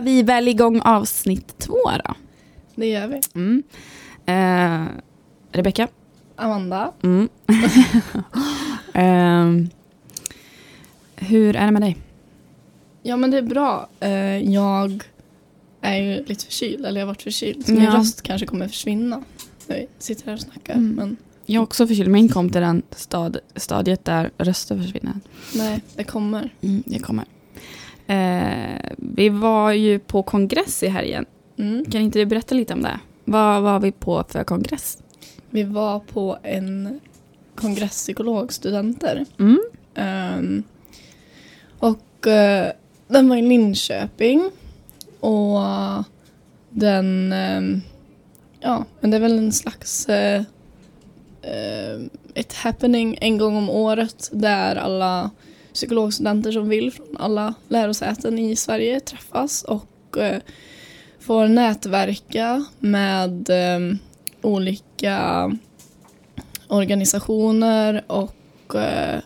[0.00, 2.14] kickar vi väl igång avsnitt två då.
[2.74, 3.20] Det gör vi.
[3.34, 3.62] Mm.
[4.26, 4.88] Eh,
[5.52, 5.88] Rebecka?
[6.36, 6.92] Amanda?
[7.02, 7.28] Mm.
[8.94, 9.68] eh,
[11.16, 11.96] hur är det med dig?
[13.02, 13.88] Ja men det är bra.
[14.00, 15.04] Eh, jag
[15.80, 17.66] är ju lite förkyld, eller jag har varit förkyld.
[17.66, 17.76] Så Ja.
[17.78, 19.22] min röst kanske kommer försvinna
[19.66, 20.74] när vi sitter här och snackar.
[20.74, 20.94] Mm.
[20.94, 25.14] Men Jag är också förkyld, men kom till den stad, stadiet där rösten försvinner.
[25.54, 26.54] nej, det kommer.
[26.62, 27.24] Mm, det kommer.
[28.10, 31.26] Eh, vi var ju på kongress i helgen.
[31.58, 31.84] Mm.
[31.84, 33.00] Kan inte du berätta lite om det?
[33.24, 34.98] Vad var vi på för kongress?
[35.50, 37.00] Vi var på en
[37.54, 39.24] kongress psykologstudenter.
[39.38, 39.60] Mm.
[39.94, 40.62] Ehm,
[41.78, 42.72] och eh,
[43.08, 44.50] den var i Linköping.
[45.20, 45.58] Och
[46.70, 47.80] den, ehm,
[48.60, 50.42] ja, men det är väl en slags eh,
[51.42, 52.00] eh,
[52.34, 55.30] ett happening en gång om året där alla
[55.72, 60.40] psykologstudenter som vill från alla lärosäten i Sverige träffas och eh,
[61.20, 63.96] får nätverka med eh,
[64.42, 65.50] olika
[66.68, 69.20] organisationer och eh,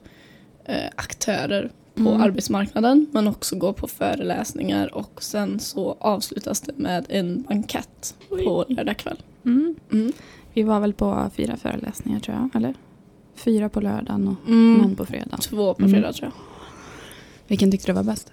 [0.65, 2.21] eh, aktörer på Mm.
[2.21, 8.65] arbetsmarknaden men också gå på föreläsningar och sen så avslutas det med en bankett på
[8.69, 9.23] lördag kväll.
[9.45, 9.75] Mm.
[9.93, 10.13] Mm.
[10.53, 12.75] Vi var väl på fyra föreläsningar tror jag, eller?
[13.35, 14.75] Fyra på lördagen och Mm.
[14.75, 15.37] någon på fredag.
[15.37, 15.93] Två på Mm.
[15.93, 16.41] fredag tror jag.
[17.49, 18.33] Vilken tyckte du var bäst?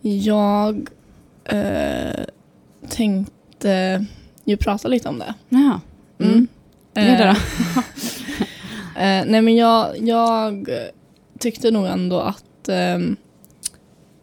[0.00, 0.88] Jag
[1.44, 2.24] eh,
[2.88, 4.06] tänkte
[4.44, 5.34] ju prata lite om det.
[5.48, 5.80] Jaha.
[6.18, 6.48] Mm.
[6.94, 7.08] Mm.
[7.10, 7.36] Gör det
[7.74, 7.82] då.
[8.96, 10.68] Eh, nej men jag, jag
[11.38, 12.98] tyckte nog ändå att eh,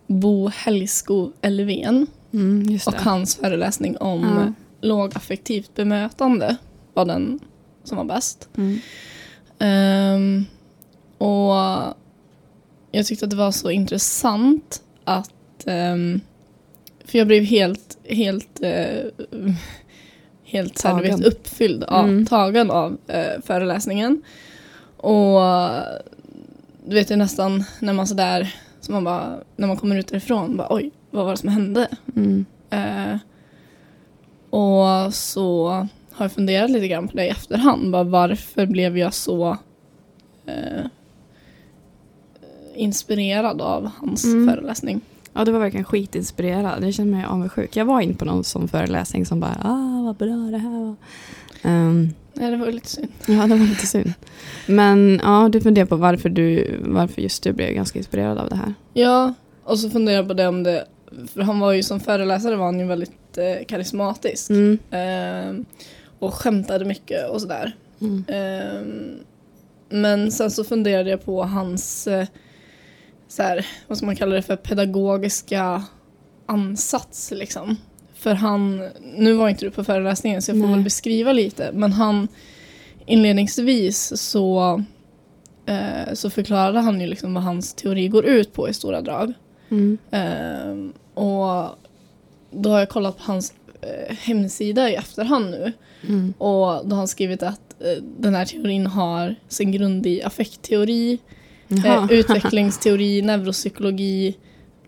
[0.08, 4.54] Bo Helgskog Elfven Mm, och hans föreläsning om Ja.
[4.88, 6.56] lågaffektivt bemötande
[6.94, 7.40] var den
[7.84, 8.50] som var bäst.
[8.58, 8.80] Mm.
[9.64, 10.46] Ehm,
[11.18, 11.54] och
[12.92, 15.32] jag tyckte att det var så intressant att
[15.66, 16.22] ehm,
[17.06, 19.12] för jag blev helt helt eh,
[20.44, 22.26] helt så här, du vet, uppfylld av, Mm.
[22.26, 24.22] tagen av eh, föreläsningen.
[24.98, 25.42] Och
[26.86, 30.08] du vet det är nästan när man sådär så man bara, när man kommer ut
[30.08, 31.88] därifrån bara oj vad var det som hände?
[32.16, 32.46] Mm.
[32.70, 33.18] Eh,
[34.50, 37.92] och så har funderat lite grann på det i efterhand.
[37.92, 39.58] Bara varför blev jag så
[40.46, 40.86] eh,
[42.76, 44.48] inspirerad av hans Mm.
[44.56, 45.02] föreläsning?
[45.34, 46.84] Ja, det var verkligen skitinspirerad.
[46.84, 47.76] Jag känner mig avundsjuk.
[47.76, 50.96] Jag var in på någon sån föreläsning som bara, ah vad bra det här var.
[51.62, 53.08] Ehm, Nej, det var lite synd.
[53.28, 54.14] ja, det var lite synd.
[54.68, 58.56] Men ja, du funderar på varför, du, varför just du blev ganska inspirerad av det
[58.56, 58.74] här.
[58.94, 60.86] Ja, och så funderar jag på det om det,
[61.34, 64.50] för han var ju som föreläsare var han ju väldigt eh, karismatisk.
[64.50, 64.78] Mm.
[64.92, 65.66] Eh,
[66.26, 67.76] och skämtade mycket och sådär.
[68.02, 68.26] Mm.
[68.28, 69.20] Ehm,
[69.90, 72.28] men sen så funderade jag på hans, eh,
[73.28, 75.84] så här, vad ska man kalla det för, pedagogiska
[76.46, 77.78] ansats liksom.
[78.14, 80.76] För han, nu var inte du på föreläsningen så jag får Nej.
[80.76, 82.28] väl beskriva lite, men han
[83.06, 84.84] inledningsvis så,
[85.66, 89.34] eh, så förklarade han ju liksom vad hans teori går ut på i stora drag.
[89.70, 89.98] Mm.
[90.12, 91.78] Ehm, och
[92.52, 93.54] då har jag kollat på hans
[94.10, 95.74] hemsida i efterhand nu.
[96.08, 96.34] Mm.
[96.38, 101.20] Och då har han skrivit att eh, den här teorin har sin grund i affektteori,
[101.86, 104.28] eh, utvecklingsteori, neuropsykologi,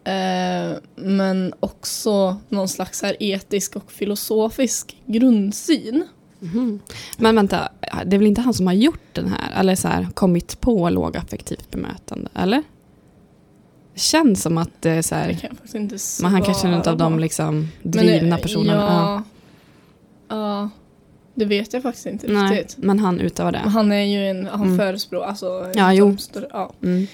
[0.04, 6.08] eh, men också någon slags här etisk och filosofisk grundsyn.
[6.40, 6.80] Mhm.
[7.18, 7.70] Men vänta,
[8.06, 9.60] det är väl inte han som har gjort den här?
[9.60, 12.30] Eller så här, kommit på lågaffektivt bemötande?
[12.36, 12.64] Eller?
[13.96, 15.50] Känns som att det är så här,
[16.22, 18.82] men han kanske är en av de liksom drivna personerna.
[18.82, 19.24] Ja.
[20.28, 20.70] Ja, ja,
[21.36, 22.78] det vet jag faktiskt inte Nej, riktigt.
[22.84, 23.70] men han utövar Men det.
[23.70, 24.78] han är ju en, han Mm.
[24.78, 25.72] förespråkar, alltså.
[25.76, 26.18] Ja, en jo.
[26.52, 26.74] ja.
[26.84, 27.08] Mm.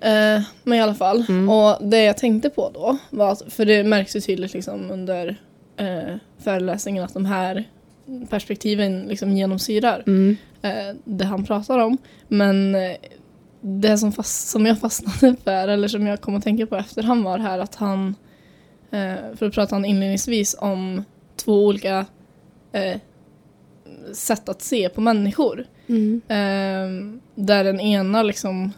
[0.00, 1.24] Eh, men i alla fall.
[1.28, 1.48] Mm.
[1.48, 5.36] Och det jag tänkte på då var att, för det märks ju tydligt liksom under
[5.76, 7.64] eh, föreläsningen att de här
[8.30, 10.36] perspektiven liksom genomsyrar Mm.
[10.62, 11.98] eh, det han pratar om.
[12.28, 12.96] Men eh,
[13.66, 17.24] det som, fast, som jag fastnade för, eller som jag kom att tänka på efterhand
[17.24, 18.14] var här att han,
[18.90, 21.04] eh, för att prata han inledningsvis om
[21.36, 22.06] två olika
[22.72, 23.00] eh,
[24.12, 25.66] sätt att se på människor.
[25.86, 26.22] Mm.
[26.28, 28.72] Eh, där den ena liksom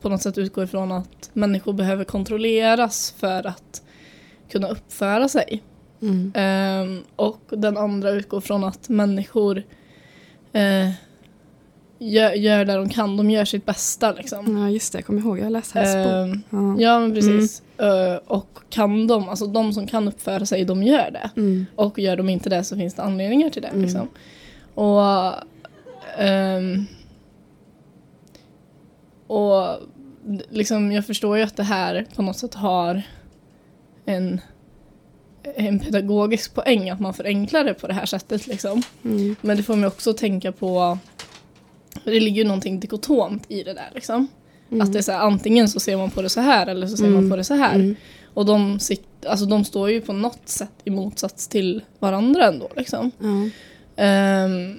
[0.00, 3.82] på något sätt utgår ifrån att människor behöver kontrolleras för att
[4.50, 5.62] kunna uppföra sig.
[6.02, 6.32] Mm.
[6.34, 9.62] Eh, och den andra utgår från att människor
[10.52, 10.90] eh,
[12.00, 14.58] gör, gör det de kan, de gör sitt bästa liksom.
[14.58, 14.98] Ja, just det.
[14.98, 15.38] Jag kommer ihåg.
[15.38, 16.06] Jag läste hans bok.
[16.06, 16.76] Eh, Ja.
[16.78, 17.62] ja men precis.
[17.78, 21.30] Eh, och kan de, alltså de som kan uppföra sig, de gör det.
[21.36, 21.66] Mm.
[21.76, 23.68] Och gör de inte det så finns det anledningar till det.
[23.68, 23.82] Mm.
[23.82, 24.08] Liksom.
[24.74, 25.34] Och,
[26.18, 26.86] ehm,
[29.26, 29.78] och
[30.50, 33.02] liksom, jag förstår ju att det här på något sätt har
[34.04, 34.40] en,
[35.56, 38.46] en pedagogisk poäng att man förenklar det på det här sättet.
[38.46, 38.82] Liksom.
[39.04, 39.36] Mm.
[39.40, 40.98] Men det får mig också tänka på,
[42.04, 43.90] det ligger ju någonting dikotomt i det där.
[43.94, 44.26] Liksom.
[44.70, 44.80] Mm.
[44.86, 46.96] Att det är så här, antingen så ser man på det så här eller så
[46.96, 47.30] ser man Mm.
[47.30, 47.74] på det så här.
[47.74, 47.96] Mm.
[48.34, 48.78] Och de,
[49.26, 52.68] alltså, de står ju på något sätt i motsats till varandra ändå.
[52.76, 53.10] Liksom.
[53.96, 54.78] Ehm,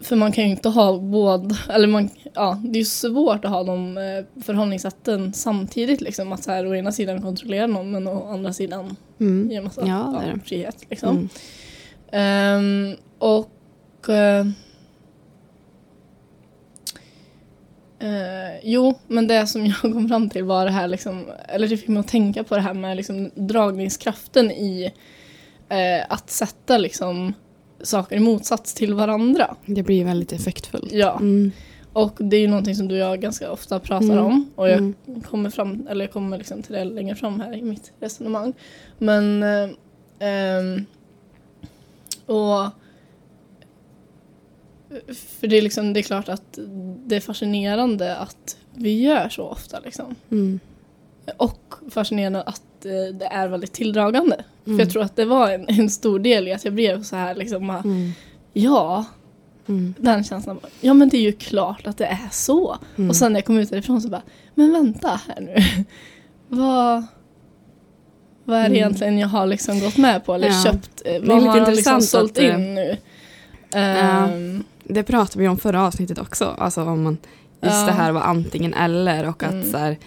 [0.00, 3.50] för man kan ju inte ha båda, eller man, ja, det är ju svårt att
[3.50, 6.00] ha de eh, förhållningssätten samtidigt.
[6.00, 9.50] Liksom, att så här, å ena sidan kontrollera någon men å andra sidan Mm.
[9.50, 10.76] ge massa Ja, det är ja, frihet.
[10.90, 11.16] Liksom.
[11.16, 11.28] Mm.
[12.12, 14.46] Ehm, och eh,
[17.98, 21.76] eh, Jo, men det som jag kom fram till var det här, liksom, eller det
[21.76, 24.92] fick mig att tänka på det här med liksom, dragningskraften i
[25.68, 27.34] eh, att sätta liksom,
[27.82, 29.56] saker i motsats till varandra.
[29.66, 30.92] Det blir väldigt effektfullt.
[30.92, 31.52] Ja, Mm.
[31.92, 34.24] och det är ju någonting som du och jag ganska ofta pratar Mm.
[34.24, 34.50] om.
[34.54, 34.94] Och jag Mm.
[35.30, 38.52] kommer, fram, eller jag kommer liksom till det längre fram här i mitt resonemang.
[38.98, 39.68] Men eh,
[40.18, 40.84] ehm,
[42.26, 42.66] och
[45.40, 46.58] för det är, liksom, det är klart att
[47.06, 49.80] det är fascinerande att vi gör så ofta.
[49.80, 50.14] Liksom.
[50.30, 50.60] Mm.
[51.36, 54.44] Och fascinerande att eh, det är väldigt tilldragande.
[54.66, 54.78] Mm.
[54.78, 57.16] För jag tror att det var en, en stor del i att jag blev så
[57.16, 58.10] här liksom, bara, Mm.
[58.52, 59.04] ja,
[59.68, 59.94] Mm.
[59.98, 60.58] den känslan.
[60.62, 62.78] bara, Ja men det är ju klart att det är så.
[62.96, 63.10] Mm.
[63.10, 64.22] Och sen när jag kom ut därifrån så bara,
[64.54, 65.84] men vänta här nu.
[66.48, 67.04] vad,
[68.44, 68.76] vad är det Mm.
[68.76, 70.62] egentligen jag har liksom gått med på eller Ja.
[70.64, 71.02] köpt?
[71.04, 72.96] Eh, är Vad lite har liksom intressant sålt att, eh, in nu?
[73.74, 76.54] Ehm, Det pratade vi om förra avsnittet också.
[76.58, 77.18] Alltså om man,
[77.62, 77.86] just Ja.
[77.86, 79.70] det här var antingen eller och att Mm.
[79.70, 79.98] så här,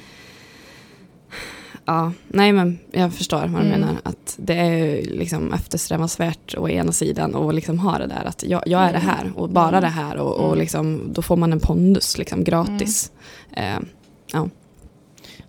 [1.86, 3.70] Ja, nej men jag förstår vad du Mm.
[3.80, 3.96] menar.
[4.04, 8.64] Att det är liksom eftersträvansvärt å ena sidan och liksom ha det där att jag,
[8.66, 9.10] jag är det Mm.
[9.10, 9.82] här och bara Mm.
[9.82, 10.60] det här och, och Mm.
[10.60, 13.12] liksom, då får man en pondus liksom gratis.
[13.52, 13.80] Eh,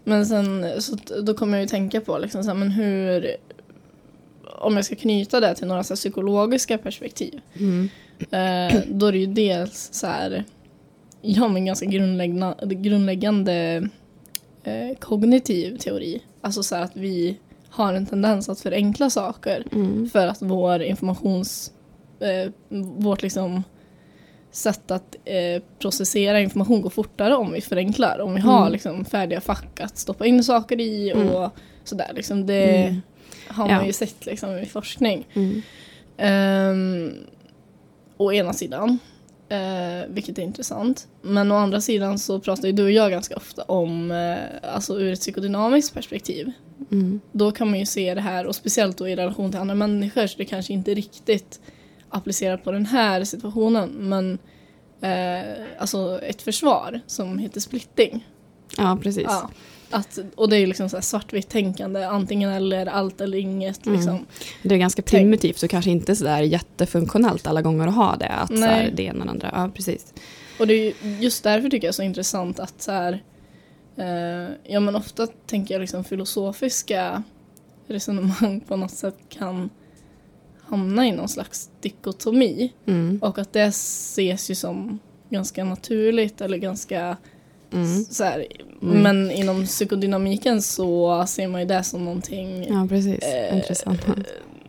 [0.04, 3.36] Men sen så då kommer jag ju tänka på liksom så här, men hur
[4.60, 7.40] om jag ska knyta det till några så här, psykologiska perspektiv.
[7.54, 7.88] mm.
[8.20, 10.44] Eh, då är det ju dels så här,
[11.22, 13.88] ja men ganska grundläggande, grundläggande
[14.64, 16.22] eh, kognitiv teori.
[16.40, 17.36] Alltså så att vi
[17.70, 20.10] har en tendens att förenkla saker Mm.
[20.10, 21.72] för att vår informations,
[22.20, 22.50] eh,
[22.96, 23.62] vårt liksom
[24.50, 28.18] sätt att eh, processera information går fortare om vi förenklar.
[28.20, 28.72] Om vi har Mm.
[28.72, 31.50] liksom färdiga fack att stoppa in saker i och Mm.
[31.84, 32.10] sådär.
[32.14, 33.00] Liksom det Mm.
[33.48, 33.86] har man Ja.
[33.86, 35.26] ju sett liksom i forskning.
[35.34, 35.62] Mm.
[36.18, 37.12] Um,
[38.24, 38.98] å ena sidan,
[39.48, 41.06] eh, vilket är intressant.
[41.22, 45.00] Men å andra sidan så pratar ju du och jag ganska ofta om, eh, alltså
[45.00, 46.52] ur ett psykodynamiskt perspektiv.
[46.90, 47.20] Mm.
[47.32, 50.26] Då kan man ju se det här, och speciellt då i relation till andra människor,
[50.26, 51.60] så det kanske inte riktigt
[52.08, 53.88] applicerat på den här situationen.
[53.88, 54.38] Men
[55.00, 58.26] eh, alltså ett försvar som heter splitting.
[58.76, 59.26] Ja, precis.
[59.28, 59.50] Ja.
[59.92, 63.86] Att, och det är liksom så svartvitt tänkande, antingen eller, allt eller inget.
[63.86, 63.96] Mm.
[63.98, 64.26] Liksom.
[64.62, 65.20] Det är ganska Tänk.
[65.22, 68.28] primitivt så kanske inte sådär jättefunktionellt alla gånger att ha det.
[68.28, 69.50] Att så här, det ena och andra.
[69.54, 70.14] Ja, precis.
[70.58, 73.22] Och det är ju just därför tycker jag är så intressant att så här,
[73.96, 77.22] eh, ja men ofta tänker jag liksom filosofiska
[77.86, 79.70] resonemang på något sätt kan
[80.60, 83.18] hamna i någon slags dikotomi Mm.
[83.22, 87.16] och att det ses ju som ganska naturligt eller ganska
[87.72, 88.04] Mm.
[88.04, 88.46] så här,
[88.82, 89.02] Mm.
[89.02, 93.18] men inom psykodynamiken så ser man ju det som någonting, Ja, precis.
[93.22, 94.00] Eh, Intressant.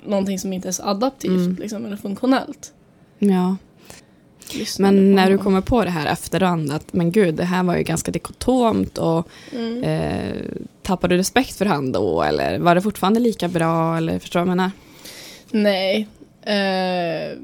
[0.05, 1.55] någonting som inte är så adaptivt Mm.
[1.59, 2.73] liksom, eller funktionellt.
[3.19, 3.55] Ja.
[4.53, 7.75] Lyssnande Men när du kommer på det här efterhand att men gud, det här var
[7.77, 9.83] ju ganska dikotomt och Mm.
[9.83, 10.35] eh,
[10.81, 14.45] tappade du respekt för han då eller var det fortfarande lika bra eller förstår du
[14.45, 14.71] vad jag menar?
[15.51, 16.07] Nej.
[16.41, 17.37] Eh,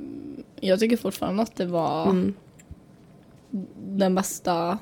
[0.62, 2.34] jag tycker fortfarande att det var Mm.
[3.88, 4.78] den bästa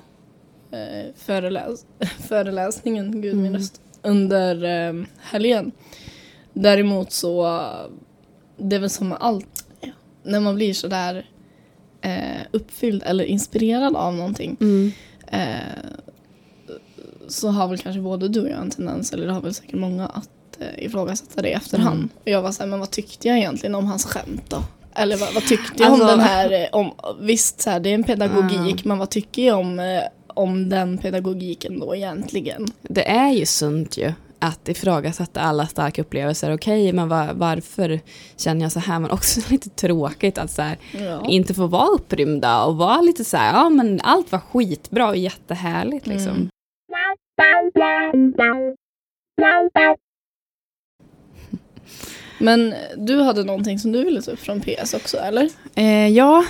[0.78, 1.86] eh, föreläs
[2.28, 3.54] föreläsningen, gud min Mm.
[3.58, 5.72] röst, under eh, helgen.
[6.54, 7.62] Däremot så,
[8.58, 9.90] det är väl som med allt, ja,
[10.24, 11.26] när man blir sådär
[12.02, 14.92] eh, uppfylld eller inspirerad av någonting Mm.
[15.28, 15.92] eh,
[17.28, 19.76] så har väl kanske både du och jag en tendens, eller det har väl säkert
[19.80, 20.30] många, att
[20.60, 21.96] eh, ifrågasätta det i efterhand.
[21.98, 22.10] Mm.
[22.24, 24.64] Och jag var såhär, men vad tyckte jag egentligen om hans skämt då?
[24.96, 27.90] Eller vad, vad tyckte jag Alltså- om den här, eh, om, visst så här, det
[27.90, 28.82] är en pedagogik, Ja.
[28.84, 30.02] men vad tycker jag om, eh,
[30.38, 32.66] om den pedagogiken då egentligen?
[32.82, 36.54] Det är ju sunt ju att ifrågasätta alla starka upplevelser.
[36.54, 38.00] Okej, men var, varför
[38.38, 39.00] känner jag så här?
[39.00, 41.26] Men också lite tråkigt att så här, Ja.
[41.28, 45.18] inte få vara upprymda och vara lite så här, ja men allt var skitbra och
[45.18, 46.32] jättehärligt liksom.
[46.32, 46.50] Mm.
[52.40, 55.50] Men du hade någonting som du ville ta upp från PS också, eller?
[55.76, 56.46] Eh, ja,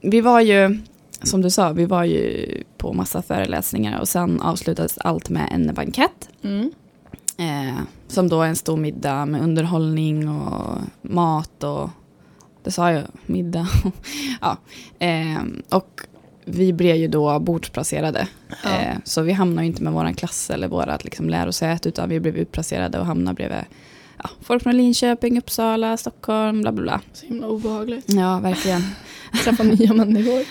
[0.00, 0.78] vi var ju,
[1.24, 5.74] som du sa, vi var ju på massa föreläsningar och sen avslutades allt med en
[5.74, 6.28] bankett.
[6.42, 6.72] Mm.
[7.36, 11.90] Eh, som då är en stor middag med underhållning och mat och
[12.64, 13.68] det sa jag, middag.
[14.40, 14.56] ja.
[14.98, 16.00] Eh, och
[16.44, 18.28] vi blev ju då bordsplacerade.
[18.64, 18.70] Ja.
[18.70, 22.36] Eh, så vi hamnade inte med vår klass eller vårt liksom, lärosäte utan vi blev
[22.36, 23.64] utplacerade och hamnade bredvid
[24.22, 27.00] ja, folk från Linköping, Uppsala, Stockholm, bla bla bla.
[27.12, 28.04] Så himla obehagligt.
[28.12, 28.82] Ja, verkligen.
[29.44, 30.42] Träffa nya människor.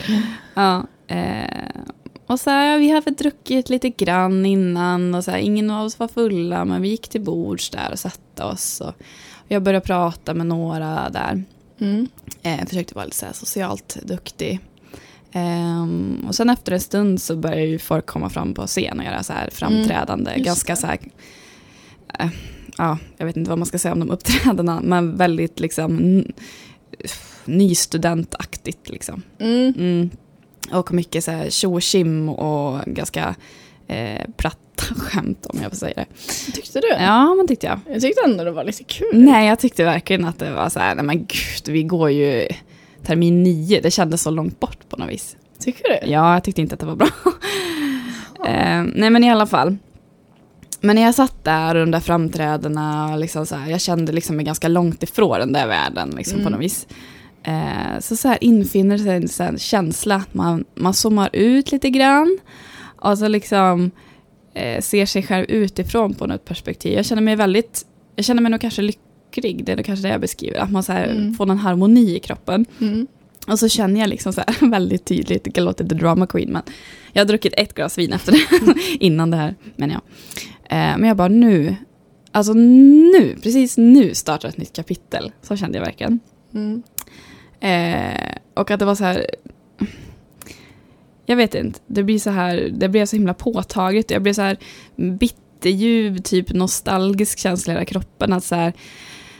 [0.53, 1.81] Ja, eh,
[2.27, 5.99] och så här, vi hade druckit lite grann innan och så här, ingen av oss
[5.99, 8.81] var fulla men vi gick till bords där och satte oss.
[8.81, 8.93] Och
[9.47, 11.43] jag började prata med några där.
[11.79, 12.07] Mm.
[12.43, 14.59] Eh, försökte vara lite så här socialt duktig.
[15.31, 19.05] Ehm, och sen efter en stund så började ju folk komma fram på scen och
[19.05, 20.31] göra så här framträdande.
[20.31, 20.99] just ganska så här,
[22.19, 22.29] eh,
[22.77, 26.23] ja, jag vet inte vad man ska säga om de uppträdandena, men väldigt liksom
[27.45, 29.21] nystudentaktigt liksom.
[29.39, 29.73] Mm.
[29.77, 30.09] Mm.
[30.71, 31.79] Och mycket så här tjo
[32.31, 33.35] och ganska
[33.87, 36.05] eh, platta skämt om jag får säga det.
[36.53, 36.87] Tyckte du?
[36.87, 37.79] Ja, men tyckte jag.
[37.87, 39.07] Jag tyckte ändå det var lite kul.
[39.13, 42.47] Nej, jag tyckte verkligen att det var så här, nej men gud, vi går ju
[43.03, 45.35] termin nio, det kändes så långt bort på något vis.
[45.59, 46.11] Tycker du?
[46.11, 47.07] Ja, jag tyckte inte att det var bra.
[48.47, 49.77] eh, nej, men i alla fall.
[50.81, 54.35] Men när jag satt där och de där framträdena, liksom så här, jag kände liksom
[54.35, 56.51] mig ganska långt ifrån den där världen liksom, på Mm.
[56.53, 56.87] något vis.
[57.43, 61.71] Eh, så, så här infinner sig en så här känsla att man, man zoomar ut
[61.71, 62.37] lite grann.
[62.99, 63.91] Och så liksom
[64.53, 66.93] eh, ser sig själv utifrån på något perspektiv.
[66.93, 67.85] Jag känner mig väldigt,
[68.15, 70.59] jag känner mig nog kanske lycklig, det är nog kanske det jag beskriver.
[70.59, 71.33] Att man så här, Mm.
[71.33, 72.65] får någon harmoni i kroppen.
[72.81, 73.07] Mm.
[73.47, 76.61] Och så känner jag liksom så här väldigt tydligt, det låter the drama queen, men
[77.13, 78.73] jag har druckit ett glas vin efter det,
[79.05, 80.01] innan det här, men ja.
[80.71, 81.75] Eh, men jag bara nu,
[82.31, 85.31] alltså nu, precis nu startar ett nytt kapitel.
[85.41, 86.19] Så kände jag verkligen.
[86.53, 86.83] Mm.
[87.59, 89.25] Eh, och att det var så här,
[91.25, 94.11] jag vet inte, det blir så här, det blev så himla påtagligt.
[94.11, 94.57] Jag blev så här
[94.95, 98.33] bitterljuv, typ nostalgisk känsla i hela kroppen.
[98.33, 98.73] Att så här,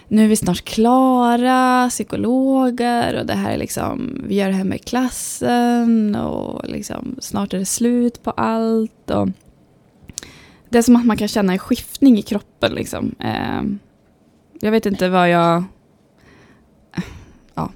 [0.08, 4.64] nu är vi snart klara, psykologer och det här är liksom, vi gör det här
[4.64, 9.12] med klassen och liksom snart är det slut på allt.
[9.12, 9.28] Och
[10.72, 13.16] det är som att man kan känna en skiftning i kroppen liksom.
[13.20, 13.62] Eh,
[14.62, 15.64] jag vet inte vad jag
[17.56, 17.72] ja,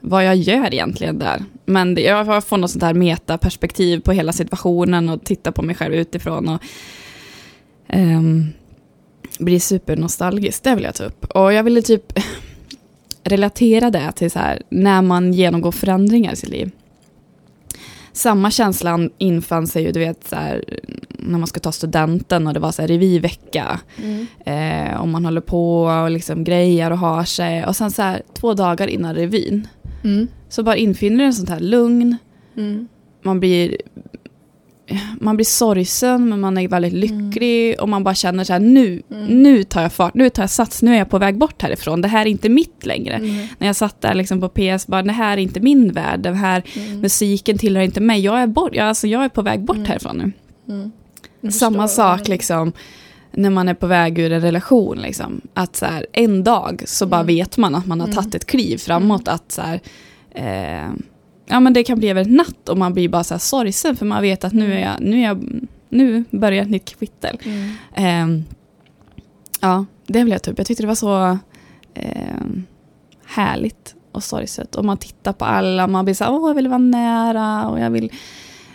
[0.00, 1.44] vad jag gör egentligen där.
[1.64, 5.74] Men det, jag får något sånt här metaperspektiv på hela situationen och titta på mig
[5.76, 6.62] själv utifrån och
[7.88, 8.22] eh,
[9.38, 10.62] blir supernostalgisk.
[10.62, 11.24] Det vill jag ta upp.
[11.24, 12.12] Och jag ville typ
[13.22, 16.70] relatera det till så här, när man genomgår förändringar i sitt liv.
[18.16, 20.64] Samma känslan infann sig ju, du vet, så här,
[21.08, 23.80] när man ska ta studenten och det var så här revyvecka.
[24.02, 24.26] Mm.
[24.46, 27.66] Eh, och man håller på och liksom grejer och har sig.
[27.66, 29.68] Och sen så här två dagar innan revyn
[30.04, 30.28] Mm.
[30.48, 32.16] så bara infinner en sånt här lugn.
[32.56, 32.88] Mm.
[33.22, 33.76] Man blir,
[35.20, 39.02] man blir sorgsen men man är väldigt lycklig och man bara känner så här nu,
[39.10, 39.26] Mm.
[39.42, 42.00] nu tar jag fart, nu tar jag sats, nu är jag på väg bort härifrån.
[42.00, 43.14] Det här är inte mitt längre.
[43.14, 43.46] Mm.
[43.58, 46.34] När jag satt där liksom på PS, bara det här är inte min värld, den
[46.34, 47.00] här Mm.
[47.00, 48.20] musiken tillhör inte mig.
[48.20, 49.88] Jag är, bort, jag, alltså, jag är på väg bort Mm.
[49.88, 50.32] härifrån nu.
[50.74, 51.52] Mm.
[51.52, 52.72] Samma sak liksom
[53.32, 54.98] när man är på väg ur en relation.
[54.98, 55.40] Liksom.
[55.54, 57.26] Att så här, en dag så bara Mm.
[57.26, 58.16] vet man att man har Mm.
[58.16, 59.28] tagit ett kliv framåt.
[59.28, 59.80] Att så här,
[60.34, 60.90] eh,
[61.46, 63.96] ja, men det kan bli över en natt och man blir bara så här sorgsen
[63.96, 65.44] för man vet att nu, är jag, nu, är jag,
[65.88, 67.38] nu börjar ett nytt kapitel.
[67.44, 67.72] Mm.
[67.94, 68.44] Eh,
[69.60, 70.58] ja, det vill jag upp.
[70.58, 71.38] Jag tyckte det var så
[71.94, 72.36] eh,
[73.26, 74.74] härligt och sorgset.
[74.74, 77.80] Och man tittar på alla, man blir så här, åh jag vill vara nära och
[77.80, 78.10] jag vill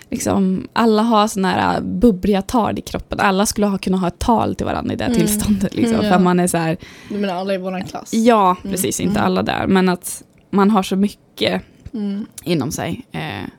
[0.09, 3.19] liksom, alla har sådana här bubbliga tal i kroppen.
[3.19, 5.17] Alla skulle ha kunnat ha ett tal till varandra i det Mm.
[5.17, 5.75] tillståndet.
[5.75, 6.11] Liksom, Mm, ja.
[6.17, 6.77] För man är så här,
[7.09, 8.13] Du menar alla i våran klass?
[8.13, 8.71] ja Mm.
[8.71, 9.25] precis, inte Mm.
[9.25, 11.61] alla där, men att man har så mycket
[11.93, 12.25] Mm.
[12.43, 13.05] inom sig.
[13.11, 13.49] Eh.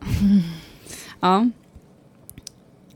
[1.20, 1.48] Ja.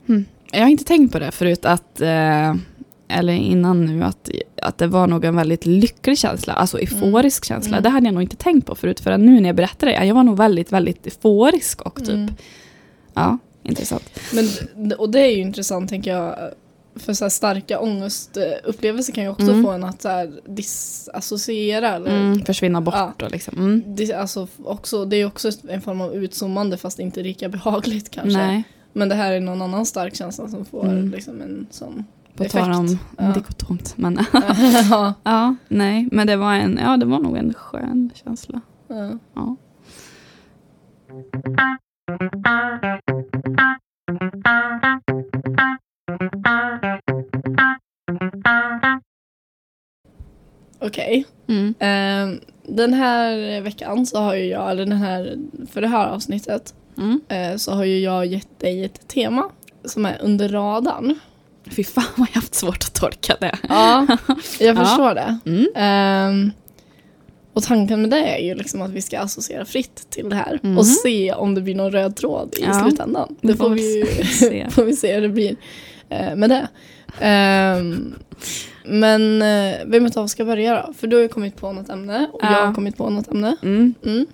[0.07, 0.25] Hm.
[0.51, 2.55] Jag har inte tänkt på det förut att, eh,
[3.07, 4.29] eller innan nu, att,
[4.61, 7.77] att det var nog en väldigt lycklig känsla, alltså euforisk känsla.
[7.77, 7.83] Mm.
[7.83, 10.05] Det hade jag nog inte tänkt på förut förrän nu när jag berättade det.
[10.05, 12.09] Jag var nog väldigt, väldigt euforisk och typ.
[12.09, 12.33] Mm.
[13.13, 14.19] Ja, intressant.
[14.33, 16.35] Men, och det är ju intressant tänker jag.
[16.99, 19.63] För så starka ångestupplevelser kan ju också Mm.
[19.63, 21.87] få en att så här disassociera.
[21.95, 23.13] Eller, Mm, försvinna bort Ja.
[23.25, 23.57] och liksom.
[23.57, 23.95] Mm.
[23.95, 28.37] dis, alltså, också, det är också en form av utzoomande fast inte lika behagligt kanske.
[28.37, 28.63] Nej,
[28.93, 31.11] Men det här är någon annan stark känsla som får Mm.
[31.11, 32.65] liksom en sån på effekt.
[32.65, 33.23] tal om Ja.
[33.35, 33.93] dikotomt.
[33.97, 34.19] Men
[34.89, 35.13] ja.
[35.23, 38.61] ja, nej, men det var, en, ja, det var nog en skön känsla.
[38.87, 39.11] Ja.
[39.35, 39.55] Ja.
[50.79, 51.25] Okej.
[51.47, 51.73] Mm.
[51.79, 55.37] Ehm, den här veckan så har ju jag, eller den här,
[55.71, 57.21] för det här avsnittet, Mm.
[57.29, 59.49] eh, så har ju jag gett dig ett tema
[59.85, 61.19] som är under radarn.
[61.71, 63.57] Fy fan vad jag haft svårt att tolka det.
[63.69, 64.07] Ja,
[64.59, 64.85] jag Ja.
[64.85, 65.37] förstår det.
[65.45, 65.65] Mm.
[65.75, 66.51] Ehm,
[67.53, 70.59] och tanken med det är ju liksom att vi ska associera fritt till det här
[70.63, 70.77] Mhm.
[70.77, 72.73] och se om det blir någon röd tråd i Ja.
[72.73, 73.35] slutändan.
[73.41, 74.67] Det får vi se.
[74.71, 75.55] får vi se hur det blir
[76.09, 76.67] med det.
[77.19, 78.15] Ehm,
[78.85, 80.93] men eh, vem utav oss ska börja då?
[80.93, 82.51] För du har ju kommit på något ämne och Ja.
[82.51, 83.55] jag har kommit på något ämne.
[83.63, 83.93] Mm.
[84.05, 84.25] Mm.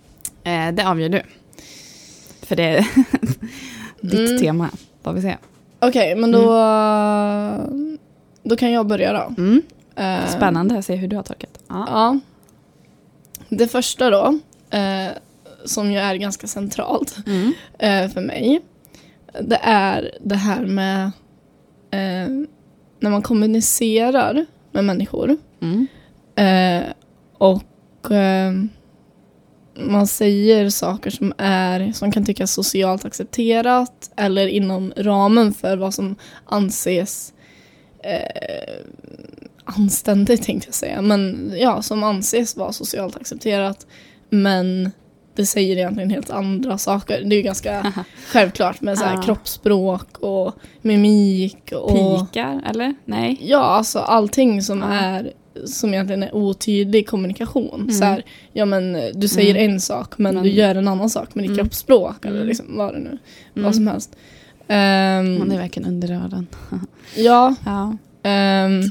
[0.44, 1.22] Eh, det avgör du.
[2.42, 2.88] För det är
[4.01, 4.39] ditt Mm.
[4.42, 4.70] tema.
[5.03, 5.38] Får vi se.
[5.80, 6.46] Okej, men då,
[8.44, 9.34] då kan jag börja då.
[9.38, 9.62] Mm.
[9.96, 11.60] Ehm, Spännande att se hur du har tolkat.
[11.70, 11.86] Ja.
[11.89, 12.20] Ja.
[13.50, 14.39] Det första då,
[14.70, 15.08] eh,
[15.65, 17.53] som ju är ganska centralt Mm.
[17.80, 18.62] eh, för mig,
[19.42, 21.12] det är det här med
[21.94, 22.30] eh,
[23.00, 25.88] när man kommunicerar med människor Mm.
[26.36, 26.94] eh,
[27.38, 28.54] och eh,
[29.76, 35.94] man säger saker som är som kan tyckas socialt accepterat eller inom ramen för vad
[35.94, 37.34] som anses
[38.04, 38.84] eh,
[39.66, 43.88] anständigt tänkte jag säga, men ja, som anses vara socialt accepterat
[44.30, 44.92] men
[45.36, 47.22] det säger egentligen helt andra saker.
[47.24, 47.94] Det är ju ganska
[48.28, 49.22] självklart med så här Ja.
[49.22, 51.92] kroppsspråk och mimik och
[52.32, 52.96] Pikar, eller?
[53.06, 53.38] Nej.
[53.42, 54.88] Ja, alltså allting som Ja.
[54.94, 55.32] är
[55.66, 57.82] som egentligen är otydlig kommunikation.
[57.82, 57.92] Mm.
[57.92, 58.24] Så här,
[58.54, 59.72] ja men du säger Mm.
[59.74, 61.58] en sak men, Men- du gör en annan sak med ditt Mm.
[61.66, 62.48] kroppsspråk eller Mm.
[62.48, 63.20] liksom vad det nu, Mm.
[63.66, 64.16] vad som helst.
[64.68, 66.48] Ehm, Man är verkligen under radarn.
[67.16, 67.98] ja, Ja.
[68.24, 68.82] ehm,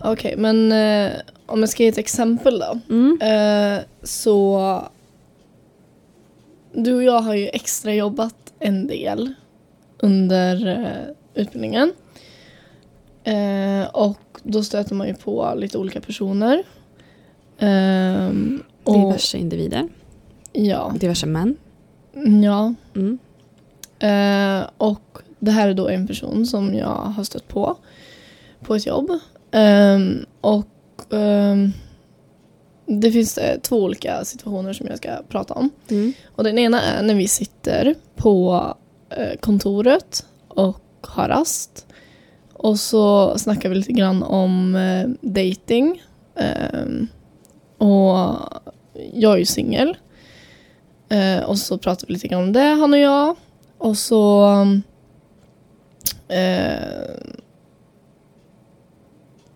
[0.00, 1.10] okej men eh,
[1.46, 2.80] om jag ska ge ett exempel då.
[2.94, 3.18] Mm.
[3.20, 4.82] Eh, så
[6.72, 9.34] du och jag har ju extra jobbat en del
[9.98, 11.92] under eh, utbildningen.
[13.24, 16.62] Eh, och då stöter man ju på lite olika personer.
[17.58, 19.88] Ehm, och, Diverse individer.
[20.52, 21.56] ja, Diverse män.
[22.42, 22.74] ja.
[22.94, 23.18] Mm.
[24.76, 27.76] Och det här är då en person som jag har stött på
[28.60, 29.10] på ett jobb.
[29.50, 30.66] Ehm, och
[31.12, 31.72] ehm,
[32.86, 35.70] det finns eh, två olika situationer som jag ska prata om.
[35.88, 36.12] Mm.
[36.36, 38.64] Och den ena är när vi sitter på
[39.10, 41.86] eh, kontoret och har rast.
[42.52, 46.02] Och så snackar vi lite grann om eh, dating.
[46.36, 47.06] Ehm,
[47.78, 48.36] och
[49.12, 49.96] jag är ju singel.
[51.46, 53.36] Och så pratar vi lite grann om det, han och jag.
[53.78, 54.48] Och så...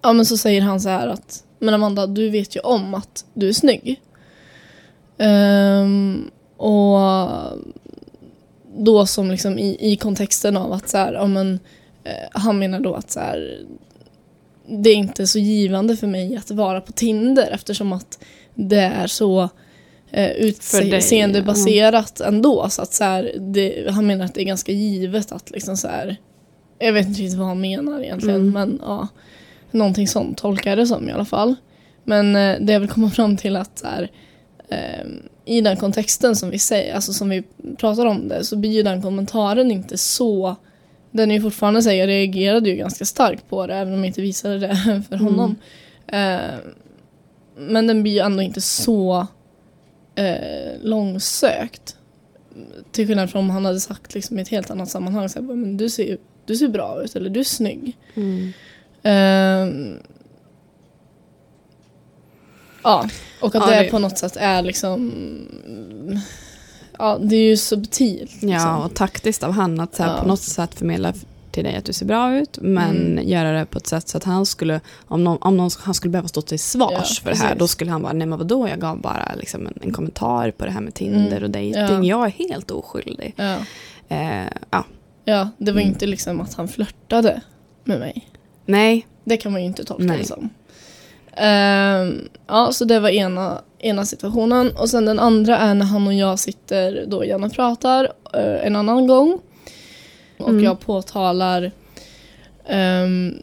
[0.08, 3.24] Ja men så säger han så här att Men Amanda, du vet ju om att
[3.34, 4.00] du är snygg.
[5.18, 6.98] Ehm, och
[8.78, 11.58] då som liksom i, i kontexten av att så här, ja, men,
[12.04, 13.66] eh, han menar då att så här,
[14.68, 18.18] det är inte så givande för mig att vara på Tinder eftersom att
[18.54, 19.48] det är så
[20.10, 22.68] eh, utseendebaserat ändå.
[22.70, 25.88] Så att så här, det, han menar att det är ganska givet att liksom så
[25.88, 26.16] här,
[26.78, 28.52] jag vet inte riktigt vad han menar egentligen Mm.
[28.52, 29.08] men ja,
[29.70, 31.54] någonting sånt tolkar jag det som i alla fall.
[32.04, 34.11] Men eh, det jag vill komma fram till att så här,
[34.68, 35.07] eh,
[35.44, 37.42] i den kontexten som vi säger, alltså som vi
[37.78, 40.57] pratar om det, så blir ju den kommentaren inte så
[41.11, 43.98] den är ju fortfarande så här, jag reagerade ju ganska starkt på det även om
[43.98, 44.76] jag inte visade det
[45.09, 45.26] för Mm.
[45.26, 45.57] honom.
[46.07, 46.54] Eh,
[47.57, 49.26] men den blir ju ändå inte så
[50.14, 51.96] eh, långsökt.
[52.92, 55.46] Till skillnad från om han hade sagt liksom, i ett helt annat sammanhang så här,
[55.46, 57.96] men du ser, du ser bra ut eller du är snygg.
[58.14, 58.52] Mm.
[59.02, 59.96] Ehm,
[62.84, 63.08] ja,
[63.40, 65.12] och att Ja, det, det- på något sätt är liksom...
[66.98, 68.37] Ja, det är ju subtilt.
[68.42, 68.76] Ja, Liksom.
[68.76, 70.22] och taktiskt av han att så här, Ja.
[70.22, 71.12] på något sätt förmedla
[71.50, 73.28] till dig att du ser bra ut, men Mm.
[73.28, 76.11] göra det på ett sätt så att han skulle, om, någon, om någon, han skulle
[76.11, 77.58] behöva stå till svars Ja, för det här, precis.
[77.58, 80.64] då skulle han bara, nej men vadå, jag gav bara liksom en, en kommentar på
[80.64, 81.42] det här med Tinder Mm.
[81.42, 81.72] och dating.
[81.74, 82.02] Ja.
[82.04, 83.34] jag är helt oskyldig.
[83.37, 83.56] Ja.
[84.08, 84.84] Eh, ja,
[85.24, 85.92] ja, det var Mm.
[85.92, 87.40] inte liksom att han flörtade
[87.84, 88.28] med mig.
[88.68, 90.18] Nej, Det kan man ju inte tolka Nej.
[90.18, 90.48] det som.
[91.37, 94.76] Ehm, ja, så det var ena, ena situationen.
[94.76, 98.66] Och sen den andra är när han och jag sitter då igen och pratar eh,
[98.66, 99.38] en annan gång.
[100.38, 100.64] Och Mm.
[100.64, 101.70] jag påtalar
[102.68, 103.35] ehm,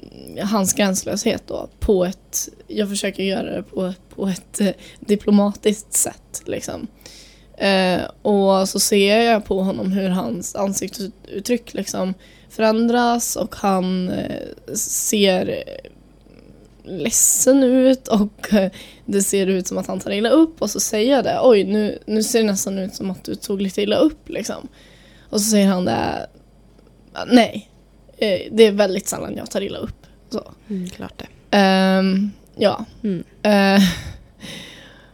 [0.42, 6.42] hans gränslöshet då på ett, jag försöker göra det på, på ett eh, diplomatiskt sätt
[6.46, 6.88] liksom.
[7.58, 12.14] Eh, och så ser jag på honom hur hans ansiktsuttryck liksom
[12.56, 15.63] förändras och han eh, ser
[16.84, 18.72] ledsen ut och eh,
[19.06, 21.39] det ser ut som att han tar illa upp och så säger jag det.
[21.44, 24.68] Oj, nu, nu ser det nästan ut som att du tog lite illa upp liksom.
[25.30, 26.28] Och så säger han det.
[27.28, 27.70] Nej,
[28.18, 30.06] eh, det är väldigt sällan jag tar illa upp.
[30.30, 30.52] Så.
[30.68, 31.58] mm, klart det.
[31.58, 32.86] Ehm, ja.
[33.04, 33.24] Mm.
[33.41, 33.84] Eh,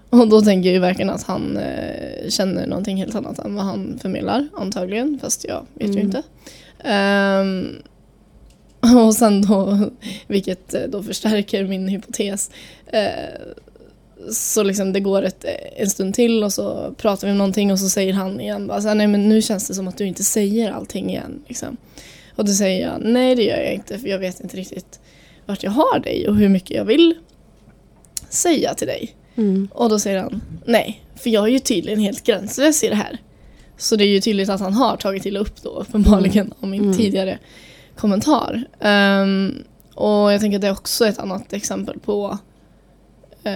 [0.21, 3.65] och då tänker jag ju verkligen att han eh, känner någonting helt annat än vad
[3.65, 5.19] han förmedlar antagligen.
[5.21, 6.05] Fast jag vet ju Mm.
[6.05, 6.23] inte.
[6.83, 7.75] Ehm,
[9.05, 9.89] Och sen då,
[10.27, 12.51] vilket eh, då förstärker min hypotes,
[12.87, 13.41] eh,
[14.31, 17.79] så liksom det går ett, en stund till och så pratar vi om någonting och
[17.79, 20.05] så säger han igen bara så här, nej men nu känns det som att du
[20.05, 21.43] inte säger allting igen.
[21.47, 21.77] Liksom.
[22.35, 24.99] Och då säger jag, nej det gör jag inte för jag vet inte riktigt
[25.45, 27.15] vart jag har dig och hur mycket jag vill
[28.29, 29.15] säga till dig.
[29.35, 29.69] Mm.
[29.71, 33.17] Och då säger han, nej, för jag är ju tydligen helt gränslös i det här.
[33.81, 36.83] Så det är ju tydligt att han har tagit till upp då uppenbarligen om min
[36.83, 36.97] Mm.
[36.97, 37.39] tidigare
[37.95, 38.63] kommentar.
[38.79, 39.53] Ehm,
[39.95, 42.37] och jag tänker att det är också ett annat exempel på
[43.43, 43.53] eh,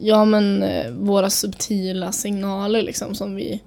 [0.00, 3.60] ja men eh, våra subtila signaler liksom som vi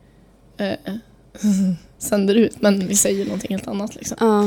[0.58, 0.94] eh,
[1.98, 4.18] sänder ut men vi säger någonting helt annat liksom.
[4.20, 4.44] Ja,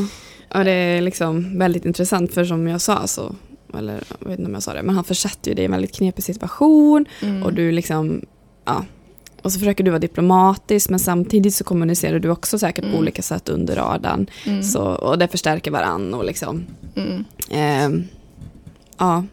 [0.59, 3.35] och det är liksom väldigt intressant för som jag sa så,
[3.79, 5.71] eller jag vet inte om jag sa det, men han försätter ju dig i en
[5.73, 7.43] väldigt knepig situation Mm.
[7.43, 8.23] och du liksom,
[8.65, 8.85] ja,
[9.43, 12.99] och så försöker du vara diplomatisk men samtidigt så kommunicerar du också säkert på Mm.
[13.01, 14.27] olika sätt under radarn.
[14.47, 14.63] mm.
[14.63, 16.65] Så, och det förstärker varann och liksom,
[16.97, 17.25] Mm.
[17.51, 18.05] ehm,
[18.99, 19.25] ja.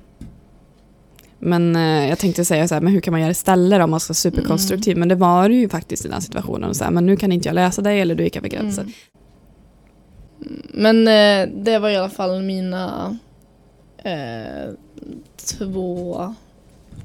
[1.42, 4.00] Men eh, jag tänkte säga så här, men hur kan man göra istället om man
[4.00, 4.98] ska vara superkonstruktiv?
[4.98, 6.70] Men det var det ju faktiskt i den situationen.
[6.70, 8.94] Och så här, men nu kan inte jag läsa dig eller du gick över gränsen.
[10.46, 10.62] Mm.
[10.74, 13.18] Men eh, det var i alla fall mina
[14.04, 14.74] eh,
[15.58, 16.36] två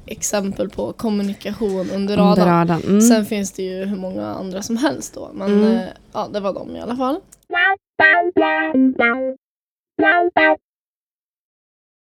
[0.05, 2.29] exempel på kommunikation under radarn.
[2.39, 2.81] Under radarn.
[2.87, 3.01] Mm.
[3.01, 5.29] Sen finns det ju hur många andra som helst då.
[5.33, 5.77] Men Mm.
[5.77, 7.19] eh, ja, det var de i alla fall.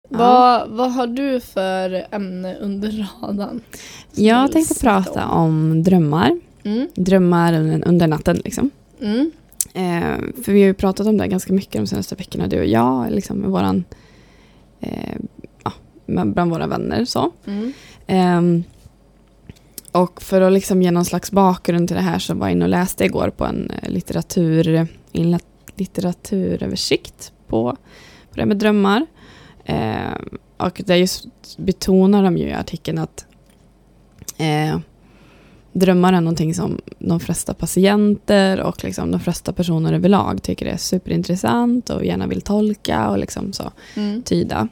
[0.10, 3.62] Vad, vad har du för ämne under radarn?
[4.12, 6.40] Jag tänkte prata om drömmar.
[6.64, 6.88] Mm.
[6.96, 7.54] Drömmar
[7.86, 8.70] under natten liksom.
[9.02, 9.32] Mm.
[9.74, 12.66] Eh, för vi har ju pratat om det ganska mycket de senaste veckorna, du och
[12.66, 13.84] jag, liksom med våran,
[14.80, 15.33] eh, ja,
[16.06, 17.06] bland våra vänner.
[17.06, 17.32] Så.
[17.46, 17.74] Mm.
[18.08, 18.64] Ehm,
[19.92, 22.66] och för att liksom ge någon slags bakgrund till det här så var jag inne
[22.66, 25.40] och läste igår på en eh, litteratur, en
[25.76, 27.78] litteraturöversikt på,
[28.32, 29.06] på det med drömmar.
[29.66, 31.26] Ehm, och där just
[31.58, 33.26] betonar de ju i artikeln att
[34.38, 34.80] eh,
[35.74, 40.78] drömmar är någonting som de flesta patienter och liksom de flesta personer överlag tycker är
[40.78, 44.24] superintressant och gärna vill tolka och liksom så Mm.
[44.24, 44.68] tyda.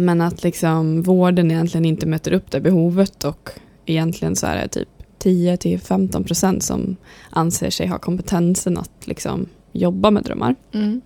[0.00, 3.50] Men att liksom vården egentligen inte möter upp det behovet och
[3.86, 6.96] egentligen så är det typ 10-15 procent som
[7.30, 10.54] anser sig ha kompetensen att liksom jobba med drömmar.
[10.72, 11.00] Mm.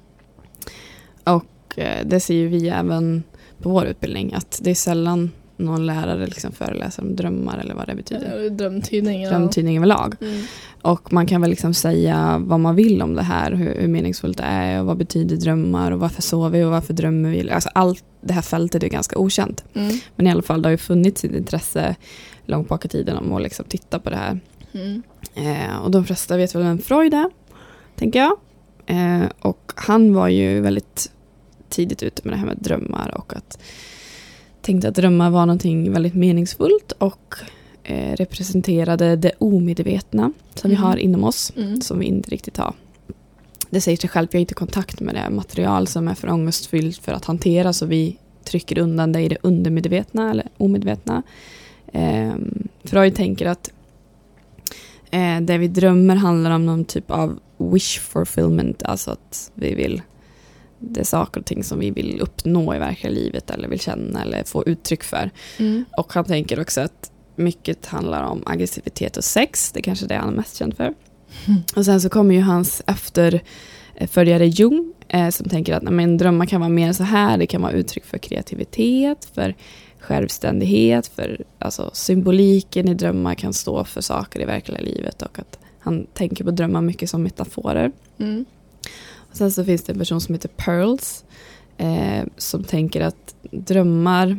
[1.24, 3.22] Och eh, det ser ju vi även
[3.62, 5.30] på vår utbildning att det är sällan
[5.64, 8.42] någon lärare liksom föreläser om drömmar eller vad det betyder.
[8.42, 9.22] Ja, Drömtydning.
[9.22, 9.30] Ja.
[9.30, 10.14] Drömtydning överlag.
[10.20, 10.42] Mm.
[10.82, 14.38] Och man kan väl liksom säga vad man vill om det här, hur, hur meningsfullt
[14.38, 17.50] det är och vad betyder drömmar och varför sover vi och varför drömmer vi.
[17.50, 19.64] Alltså allt det här fältet är ganska okänt.
[19.74, 19.98] Mm.
[20.16, 21.96] Men i alla fall det har ju funnits ett intresse
[22.44, 24.40] långt bak i tiden om att liksom titta på det här.
[24.72, 25.02] Mm.
[25.34, 27.30] Eh, och de flesta vet väl vem Freud är,
[27.96, 28.36] tänker jag.
[28.86, 31.10] Eh, och han var ju väldigt
[31.68, 33.58] tidigt ute med det här med drömmar och att
[34.62, 37.34] tänkte att drömmar var någonting väldigt meningsfullt och
[37.84, 40.86] eh, representerade det omedvetna som vi Mm.
[40.86, 41.80] har inom oss Mm.
[41.80, 42.74] som vi inte riktigt har.
[43.70, 46.96] Det säger sig självt, vi har inte kontakt med det material som är för ångestfyllt
[46.98, 51.22] för att hantera så vi trycker undan det i det undermedvetna eller omedvetna.
[51.92, 52.32] Eh,
[52.84, 53.70] Freud tänker att
[55.10, 60.02] eh, det vi drömmer handlar om någon typ av wish fulfillment, alltså att vi vill
[60.82, 64.22] det är saker och ting som vi vill uppnå i verkliga livet eller vill känna
[64.22, 65.30] eller få uttryck för.
[65.58, 65.84] Mm.
[65.96, 69.72] Och han tänker också att mycket handlar om aggressivitet och sex.
[69.72, 70.84] Det är kanske det han är mest känd för.
[70.84, 71.60] Mm.
[71.76, 76.60] Och sen så kommer ju hans efterföljare Jung eh, som tänker att men, drömmar kan
[76.60, 77.38] vara mer så här.
[77.38, 79.54] Det kan vara uttryck för kreativitet, för
[79.98, 85.58] självständighet, för alltså, symboliken i drömmar kan stå för saker i verkliga livet och att
[85.78, 87.92] han tänker på drömmar mycket som metaforer.
[88.18, 88.44] Mm.
[89.32, 91.24] Sen så finns det en person som heter Pearls
[91.76, 94.38] eh, som tänker att drömmar,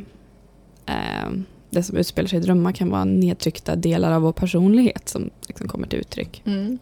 [0.86, 1.32] eh,
[1.70, 5.68] det som utspelar sig i drömmar kan vara nedtryckta delar av vår personlighet som liksom
[5.68, 6.42] kommer till uttryck.
[6.46, 6.80] Mm.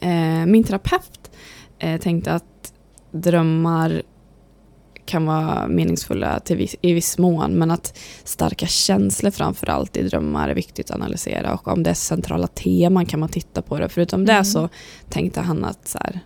[0.00, 1.30] Eh, min terapeut
[1.78, 2.72] eh, tänkte att
[3.10, 4.02] drömmar
[5.04, 10.02] kan vara meningsfulla till viss, i viss mån men att starka känslor framför allt i
[10.02, 13.78] drömmar är viktigt att analysera och om det är centrala teman kan man titta på
[13.78, 13.88] det.
[13.88, 14.44] Förutom det Mm.
[14.44, 14.68] så
[15.08, 16.20] tänkte han att så här,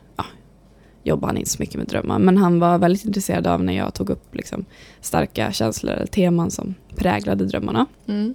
[1.02, 3.94] jobbar han inte så mycket med drömmar men han var väldigt intresserad av när jag
[3.94, 4.64] tog upp liksom,
[5.00, 7.86] starka känslor eller teman som präglade drömmarna.
[8.06, 8.34] Mm.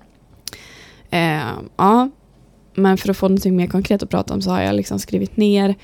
[1.09, 2.09] Eh, ja,
[2.75, 5.37] men för att få något mer konkret att prata om så har jag liksom skrivit
[5.37, 5.75] ner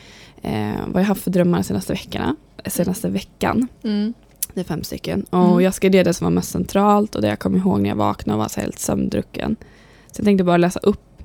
[0.42, 2.36] eh, vad jag haft för drömmar de senaste veckorna.
[2.66, 3.68] Senaste veckan.
[3.84, 4.14] Mm.
[4.54, 5.26] Det är fem stycken.
[5.30, 5.62] Och Mm.
[5.62, 7.96] jag skrev det, det som var mest centralt och det jag kom ihåg när jag
[7.96, 9.56] vaknade och var så helt sömndrucken.
[10.12, 11.22] Så jag tänkte bara läsa upp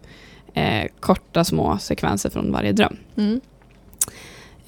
[0.54, 2.96] eh, korta små sekvenser från varje dröm.
[3.16, 3.40] Mm.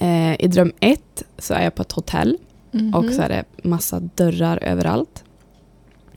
[0.01, 2.37] Eh, I dröm ett så är jag på ett hotell
[2.73, 2.95] Mhm.
[2.95, 5.25] och så är det massa dörrar överallt.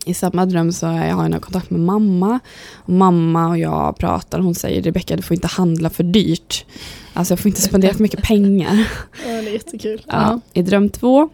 [0.06, 2.40] I samma dröm så är jag har jag kontakt med mamma.
[2.74, 6.66] Och mamma och jag pratar och hon säger Rebecka du får inte handla för dyrt.
[7.14, 8.76] Alltså jag får inte spendera för mycket pengar.
[9.26, 10.02] Ja, det är jättekul.
[10.08, 10.40] Ja.
[10.54, 11.30] I dröm två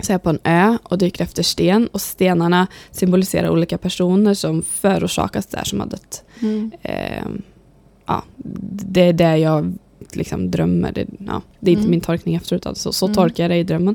[0.00, 4.34] så är jag på en ö och dyker efter sten och stenarna symboliserar olika personer
[4.34, 6.24] som förorsakas där som har dött.
[6.40, 6.72] Mm.
[6.82, 7.24] Eh,
[8.06, 8.22] ja,
[8.84, 9.74] det är det jag
[10.16, 10.92] liksom drömmer.
[10.92, 11.90] Det, ja, det är inte Mm.
[11.90, 12.66] min tolkning efteråt.
[12.66, 12.92] Alltså.
[12.92, 13.14] Så Mm.
[13.14, 13.94] tolkar jag det i drömmen.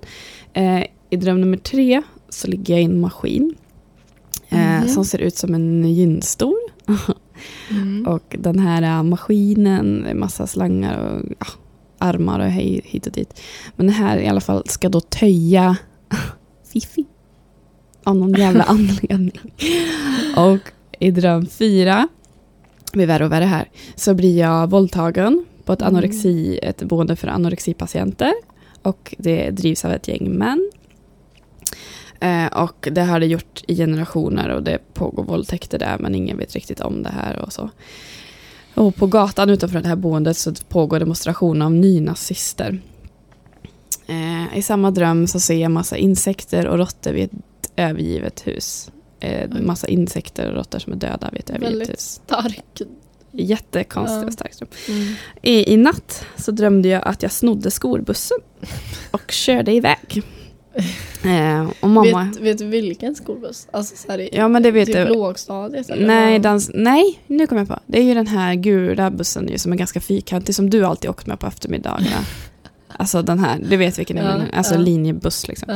[0.54, 3.56] Eh, I dröm nummer tre så ligger jag i en maskin.
[4.50, 4.88] Eh, Mhm.
[4.88, 6.56] Som ser ut som en gynstol.
[7.72, 8.08] Mm.
[8.08, 11.46] Och den här äh, maskinen, det är massa slangar och ja,
[11.98, 13.40] armar och hej, hit och dit.
[13.76, 15.78] Men den här i alla fall ska då töja
[16.74, 17.06] Fifi.
[18.04, 19.32] Av någon jävla anledning.
[20.36, 20.60] Och
[21.00, 22.08] i dröm fyra,
[22.92, 25.96] det blir värre och värre här, så blir jag våldtagen på ett, Mm.
[25.96, 28.34] anorexi, ett boende för anorexipatienter.
[28.82, 30.72] Och det drivs av ett gäng män.
[32.20, 36.38] Eh, och det har det gjort i generationer och det pågår våldtäkter där men ingen
[36.38, 37.70] vet riktigt om det här och så.
[38.76, 42.80] Och på gatan utanför det här boendet så pågår demonstrationer av nynazister.
[44.08, 48.92] Eh, I samma dröm så ser jag massa insekter och råttor vid ett övergivet hus.
[49.20, 52.22] Eh, massa insekter och råttor som är döda vid ett övergivet Väldigt hus.
[52.26, 52.82] Stark.
[53.40, 54.28] Jättekonstigt Ja.
[54.28, 54.70] och starkt dröm.
[54.90, 55.14] Mm.
[55.42, 58.38] I, I natt så drömde jag att jag snodde skolbussen
[59.12, 60.24] och körde iväg.
[61.26, 62.24] Eh, och mamma...
[62.24, 63.68] Vet, vet du vilken skolbuss?
[63.72, 65.06] Alltså så här i Ja men det vet typ du.
[65.06, 65.90] lågstadiet?
[65.90, 67.80] Eller Nej, dans, nej, nu kommer jag på.
[67.86, 71.10] Det är ju den här gula bussen ju, som är ganska fyrkantig som du alltid
[71.10, 72.26] åkt med på eftermiddagarna.
[72.88, 74.50] alltså den här, du vet vilken jag Ja, menar.
[74.54, 74.80] Alltså ja.
[74.80, 75.70] linjebuss liksom.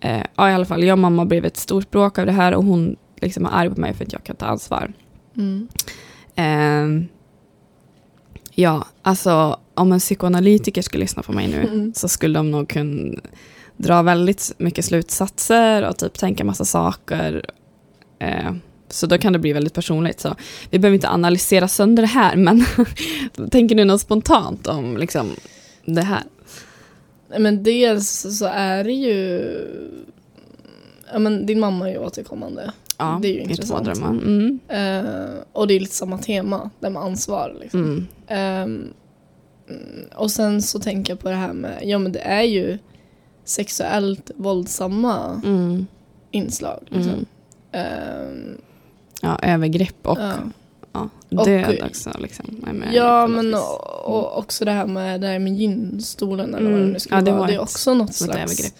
[0.00, 0.08] Ja.
[0.08, 2.54] Eh, ja i alla fall, jag och mamma blev ett stort bråk av det här
[2.54, 4.92] och hon liksom är arg på mig för att jag kan ta ansvar.
[5.36, 5.68] Mm.
[6.40, 7.02] Eh,
[8.54, 11.94] ja, alltså om en psykoanalytiker skulle lyssna på mig nu Mm.
[11.94, 13.20] så skulle de nog kunna
[13.76, 17.44] dra väldigt mycket slutsatser och typ tänka massa saker.
[18.18, 18.52] Eh,
[18.88, 20.20] så då kan det bli väldigt personligt.
[20.20, 20.34] Så
[20.70, 22.64] vi behöver inte analysera sönder det här, men
[23.50, 25.30] tänker du något spontant om liksom,
[25.84, 26.22] det här?
[27.38, 29.42] Men dels så är det ju...
[31.12, 32.72] Ja, men din mamma är ju återkommande.
[33.00, 33.84] Ja, Det är ju i två intressant.
[33.84, 34.08] drömmar.
[34.10, 34.58] Mm.
[34.68, 37.56] Eh, och det är lite samma tema, det med ansvar.
[37.60, 38.06] Liksom.
[38.26, 38.92] Mm.
[39.68, 42.78] Mm, och sen så tänker jag på det här med, ja men det är ju
[43.44, 45.86] sexuellt våldsamma Mm.
[46.30, 46.80] inslag.
[46.88, 47.26] Liksom.
[47.72, 48.56] Ehm,
[49.22, 50.32] Ja, övergrepp och, ja.
[50.92, 51.08] ja,
[51.38, 52.10] Och- död också.
[52.18, 56.64] Liksom, med ja men och, och också det här med, det här med gynstolen eller
[56.70, 56.86] vad Mm.
[56.86, 57.40] det nu skulle Ja, det vara.
[57.40, 58.36] var Det är också något slags...
[58.38, 58.74] övergrepp.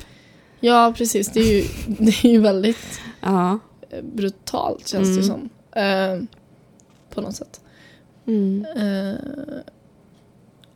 [0.61, 1.65] Ja precis, det är ju,
[1.99, 3.59] det är ju väldigt Ja.
[4.03, 5.25] Brutalt känns det Mm.
[5.25, 5.49] som.
[5.83, 6.27] Ehm,
[7.15, 7.61] på något sätt.
[8.27, 8.67] Mm.
[8.77, 9.17] Ehm,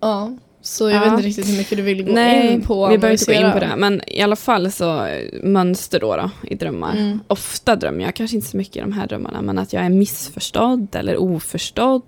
[0.00, 1.00] ja, så jag Ja.
[1.00, 2.88] vet inte riktigt hur mycket du vill gå Nej, in på.
[2.88, 3.77] vi behöver inte gå in på det.
[3.77, 6.96] Men i alla fall så eh, mönster då, då i drömmar.
[6.96, 7.20] Mm.
[7.29, 9.88] Ofta drömmer jag, kanske inte så mycket i de här drömmarna, men att jag är
[9.90, 12.03] missförstådd eller oförstådd.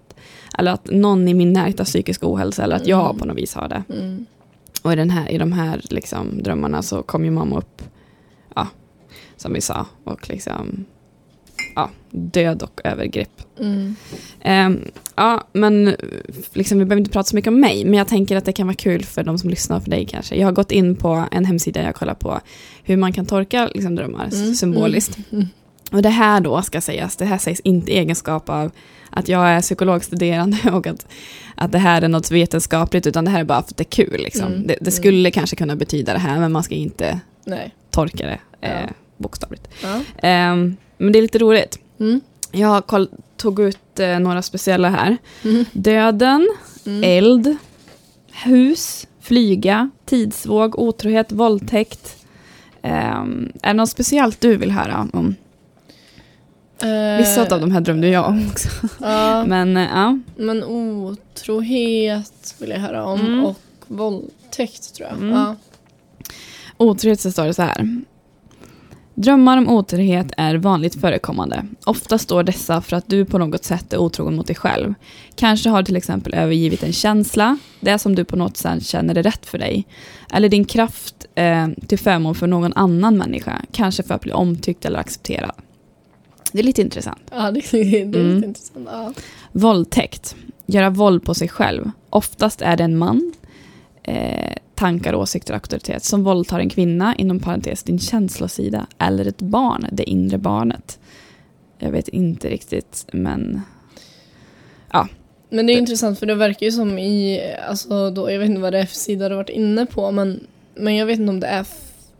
[0.59, 3.19] Eller att någon i min närhet har psykisk ohälsa eller att jag Mm.
[3.19, 3.83] på något vis har det.
[3.95, 4.27] Mm.
[4.83, 7.83] Och i, den här, i de här liksom, drömmarna så kom ju mamma upp,
[8.55, 8.69] ja,
[9.37, 10.85] som vi sa, och liksom,
[11.77, 13.43] ja, död och övergrepp.
[13.61, 13.97] Mm.
[14.41, 14.81] Ehm,
[15.15, 15.97] ja, men
[16.53, 18.67] liksom, vi behöver inte prata så mycket om mig, men jag tänker att det kan
[18.67, 20.37] vara kul för de som lyssnar för dig kanske.
[20.37, 22.41] Jag har gått in på en hemsida, jag kollar på
[22.85, 24.55] hur man kan tolka liksom, drömmar Mm.
[24.55, 25.19] symboliskt.
[25.33, 25.47] Mm.
[25.93, 28.71] Och det här då ska sägas, det här sägs inte i egenskap av
[29.11, 31.07] att jag är psykologstuderande och att,
[31.55, 34.05] att det här är något vetenskapligt, utan det här är bara för att det är
[34.05, 34.21] kul.
[34.23, 34.47] Liksom.
[34.47, 34.91] Mm, Det, det mm.
[34.93, 37.75] skulle kanske kunna betyda det här, men man ska inte Nej.
[37.91, 39.69] tolka det eh, bokstavligt.
[39.83, 40.01] Ja.
[40.23, 41.79] Ehm, men det är lite roligt.
[42.01, 42.21] Mm.
[42.53, 42.83] Jag
[43.37, 45.17] tog ut eh, några speciella här.
[45.45, 45.65] Mm.
[45.73, 46.49] Döden,
[46.87, 47.03] Mm.
[47.05, 47.57] eld,
[48.33, 52.17] hus, flyga, tidsvåg, otrohet, våldtäkt.
[52.83, 55.35] Ehm, är det något speciellt du vill höra om?
[56.83, 58.69] Eh, Vissa av de här drömde jag om också.
[59.01, 60.19] Ja, Men ja.
[60.37, 63.45] men otrohet vill jag höra om Mm.
[63.45, 63.57] och
[63.87, 65.19] våldtäkt tror jag.
[65.19, 65.31] Mm.
[65.31, 65.57] Ja.
[66.77, 68.03] Otrohet så står det så här.
[69.19, 71.67] Drömmar om otrohet är vanligt förekommande.
[71.85, 74.95] Ofta står dessa för att du på något sätt är otrogen mot dig själv.
[75.35, 79.15] Kanske har du till exempel övergivit en känsla, det som du på något sätt känner
[79.19, 79.87] är rätt för dig.
[80.33, 84.85] Eller din kraft eh, till förmån för någon annan människa, kanske för att bli omtyckt
[84.85, 85.53] eller accepterad.
[86.53, 87.23] Det är lite intressant.
[87.31, 88.35] Ja, det, det är Mm.
[88.35, 88.89] lite intressant.
[88.93, 89.13] Ja.
[89.53, 90.37] Våldtäkt.
[90.67, 91.91] Göra våld på sig själv.
[92.11, 93.33] Oftast är det en man,
[94.03, 99.43] eh, tankar, åsikter och auktoritet, som våldtar en kvinna, inom parentes din känslosida, eller ett
[99.43, 100.99] barn, det inre barnet.
[101.79, 103.61] Jag vet inte riktigt, men...
[104.93, 105.09] Ja.
[105.49, 108.61] Men det är intressant för det verkar ju som i, alltså då, jag vet inte
[108.61, 111.31] vad det är för sida du har varit inne på men, men jag vet inte
[111.31, 111.67] om det är,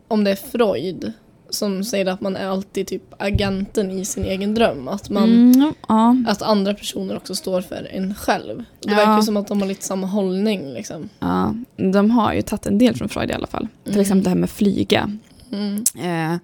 [0.09, 1.12] om det är Freud
[1.51, 4.89] som säger att man är alltid typ agenten i sin egen dröm.
[4.89, 8.59] Att, man, Mm, ja, att andra personer också står för en själv.
[8.59, 8.97] Det Ja.
[8.97, 11.09] verkar som att de har lite samma hållning liksom.
[11.19, 13.69] ja, de har ju tagit en del från Freud i alla fall.
[13.85, 14.01] Till Mm.
[14.01, 15.11] exempel det här med flyga.
[15.53, 15.85] Mm.
[15.99, 16.39] Eh,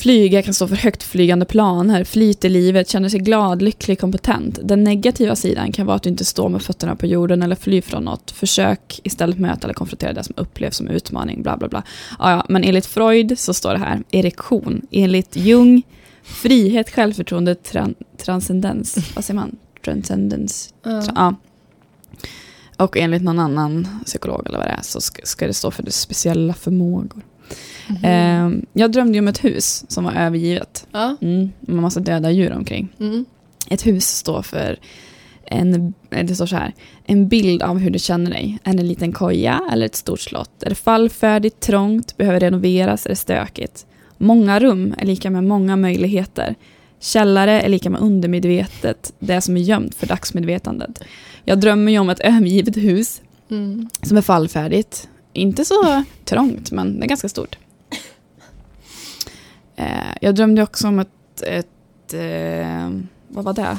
[0.00, 4.58] flyga kan stå för högt flygande planer, flyt i livet, känner sig glad, lycklig, kompetent.
[4.62, 7.80] Den negativa sidan kan vara att du inte står med fötterna på jorden eller flyr
[7.80, 8.30] från något.
[8.30, 11.82] Försök istället möta eller konfrontera det som upplevs som utmaning, bla bla bla.
[12.18, 14.86] Ja, ja, men enligt Freud så står det här, erektion.
[14.90, 15.82] Enligt Jung,
[16.22, 18.96] frihet, självförtroende, tran transcendens.
[19.14, 19.56] Vad säger man?
[19.84, 20.74] Transcendens.
[21.14, 21.34] Ja.
[22.76, 25.82] Och enligt någon annan psykolog eller vad det är så ska, ska det stå för
[25.82, 27.22] det speciella förmågor.
[27.88, 28.04] Mhm.
[28.04, 30.86] Eh, jag drömde ju om ett hus som var övergivet.
[30.92, 31.16] Ja.
[31.20, 32.88] Mm, med massa döda djur omkring.
[33.00, 33.24] Mm.
[33.70, 34.78] Ett hus står för
[35.44, 36.72] en, eh, det står så här,
[37.04, 38.58] en bild av hur du känner dig.
[38.64, 40.62] Är det en liten koja eller ett stort slott?
[40.62, 43.86] Är det fallfärdigt, trångt, behöver renoveras, är det stökigt?
[44.18, 46.54] Många rum är lika med många möjligheter.
[47.00, 51.02] Källare är lika med undermedvetet, det som är gömt för dagsmedvetandet.
[51.44, 53.88] Jag drömmer ju om ett övergivet hus Mm.
[54.02, 55.08] som är fallfärdigt.
[55.32, 57.58] Inte så trångt, men det är ganska stort.
[59.76, 59.86] Eh,
[60.20, 62.90] jag drömde också om ett, ett eh,
[63.28, 63.78] vad var det?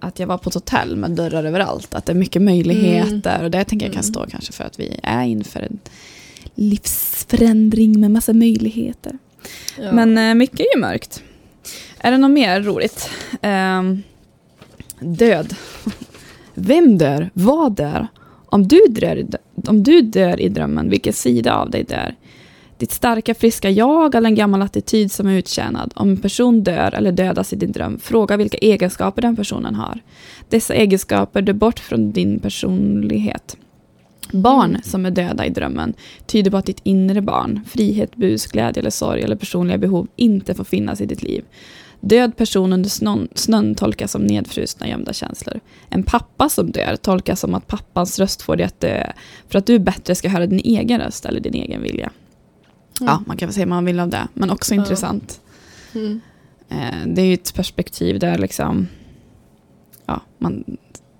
[0.00, 1.94] Att jag var på ett hotell med dörrar överallt.
[1.94, 3.44] Att det är mycket möjligheter.
[3.44, 4.12] Och det tänker jag kan Mm.
[4.14, 5.78] stå kanske för att vi är inför en
[6.54, 9.18] livsförändring med massa möjligheter.
[9.78, 9.92] Ja.
[9.92, 11.22] Men eh, mycket är ju mörkt.
[11.98, 13.10] Är det något mer roligt?
[13.42, 14.02] Ehm,
[15.00, 15.54] död.
[16.54, 17.30] Vem dör?
[17.34, 18.06] Vad dör?
[18.50, 19.26] Om du dör, i
[19.66, 22.14] om du dör i drömmen, vilken sida av dig dör?
[22.78, 25.92] Ditt starka, friska jag eller en gammal attityd som är uttjänad?
[25.96, 30.00] Om en person dör eller dödas i din dröm, fråga vilka egenskaper den personen har.
[30.48, 33.56] Dessa egenskaper dör bort från din personlighet.
[34.32, 35.94] Barn som är döda i drömmen
[36.26, 40.54] tyder på att ditt inre barn, frihet, bus, glädje eller sorg eller personliga behov inte
[40.54, 41.44] får finnas i ditt liv.
[42.00, 45.60] Död person under snön, snön tolkas som nedfrusna gömda känslor.
[45.88, 49.12] En pappa som dör tolkas som att pappans röst får dig att dö
[49.48, 52.10] för att du bättre ska höra din egen röst eller din egen vilja.
[53.00, 54.80] Ja, man kan väl säga vad man vill av det, men också Ja.
[54.80, 55.40] intressant.
[55.94, 56.20] Mm.
[56.68, 58.86] Eh, det är ju ett perspektiv där liksom,
[60.06, 60.64] ja, man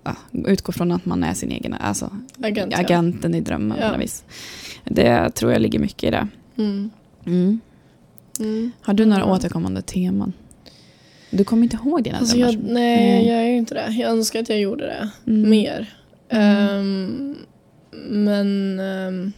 [0.03, 0.15] ja,
[0.45, 2.11] utgår från att man är sin egen, alltså
[2.43, 2.79] Agent, ja.
[2.79, 3.85] agenten i drömmen Ja.
[3.87, 4.23] på något vis.
[4.83, 6.27] Det tror jag ligger mycket i det.
[6.57, 6.89] Mm.
[7.25, 7.59] Mm.
[8.39, 8.71] Mm.
[8.81, 9.33] Har du några Mm.
[9.35, 10.33] återkommande teman?
[11.31, 12.51] Du kommer inte ihåg dina Alltså drömmar?
[12.53, 13.27] jag, nej, Mm.
[13.35, 13.91] jag gör inte det.
[13.99, 15.49] Jag önskar att jag gjorde det Mm.
[15.49, 15.93] mer.
[16.29, 17.35] Ehm,
[17.91, 19.31] men ehm,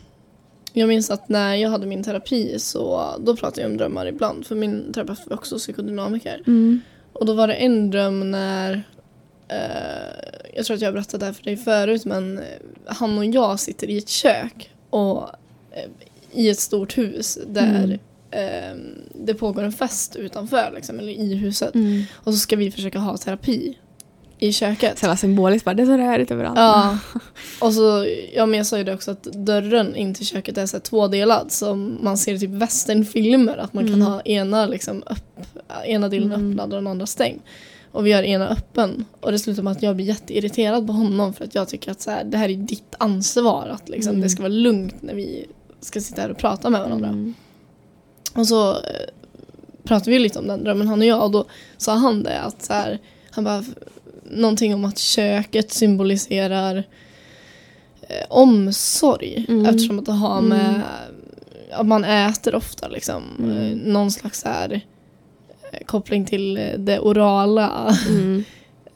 [0.73, 4.45] jag minns att när jag hade min terapi så då pratade jag om drömmar ibland.
[4.45, 6.43] För min terapeut var också psykodynamiker.
[6.47, 6.81] Mm.
[7.13, 8.83] Och då var det en dröm när
[9.47, 9.57] eh,
[10.55, 12.43] jag tror att jag har berättat det här för dig förut men eh,
[12.85, 15.29] han och jag sitter i ett kök och
[15.71, 15.89] eh,
[16.33, 17.99] i ett stort hus där Mm.
[18.31, 18.77] Eh,
[19.25, 21.75] det pågår en fest utanför liksom, eller i huset.
[21.75, 22.03] Mm.
[22.15, 23.77] Och så ska vi försöka ha terapi
[24.39, 24.99] i köket.
[24.99, 26.57] Så symboliskt, bara, det är så rörigt överallt.
[26.59, 26.97] Ja,
[27.61, 30.65] och så, ja men jag sa ju det också att dörren in till köket är
[30.65, 34.07] så tvådelad som man ser i typ westernfilmer att man kan Mm.
[34.07, 35.39] ha ena liksom upp,
[35.85, 36.51] ena delen Mm.
[36.51, 37.39] öppnad och den andra stängd.
[37.91, 41.33] Och vi har ena öppen och det slutar med att jag blir jätteirriterad på honom
[41.33, 44.21] för att jag tycker att så här, det här är ditt ansvar att liksom, Mm.
[44.21, 45.45] det ska vara lugnt när vi
[45.81, 47.33] ska sitta här och prata med varandra.
[48.33, 48.41] Mm.
[48.41, 48.79] Och så eh,
[49.83, 51.45] pratade vi lite om den drömmen han och jag och då
[51.77, 52.99] sa han det att så här,
[53.31, 53.63] han bara
[54.23, 56.77] någonting om att köket symboliserar
[58.01, 59.65] eh, omsorg Mm.
[59.65, 60.49] eftersom att det har Mm.
[60.49, 60.81] med
[61.71, 63.57] att man äter ofta liksom Mm.
[63.57, 64.81] eh, någon slags så här
[65.71, 68.43] eh, koppling till det orala Mm.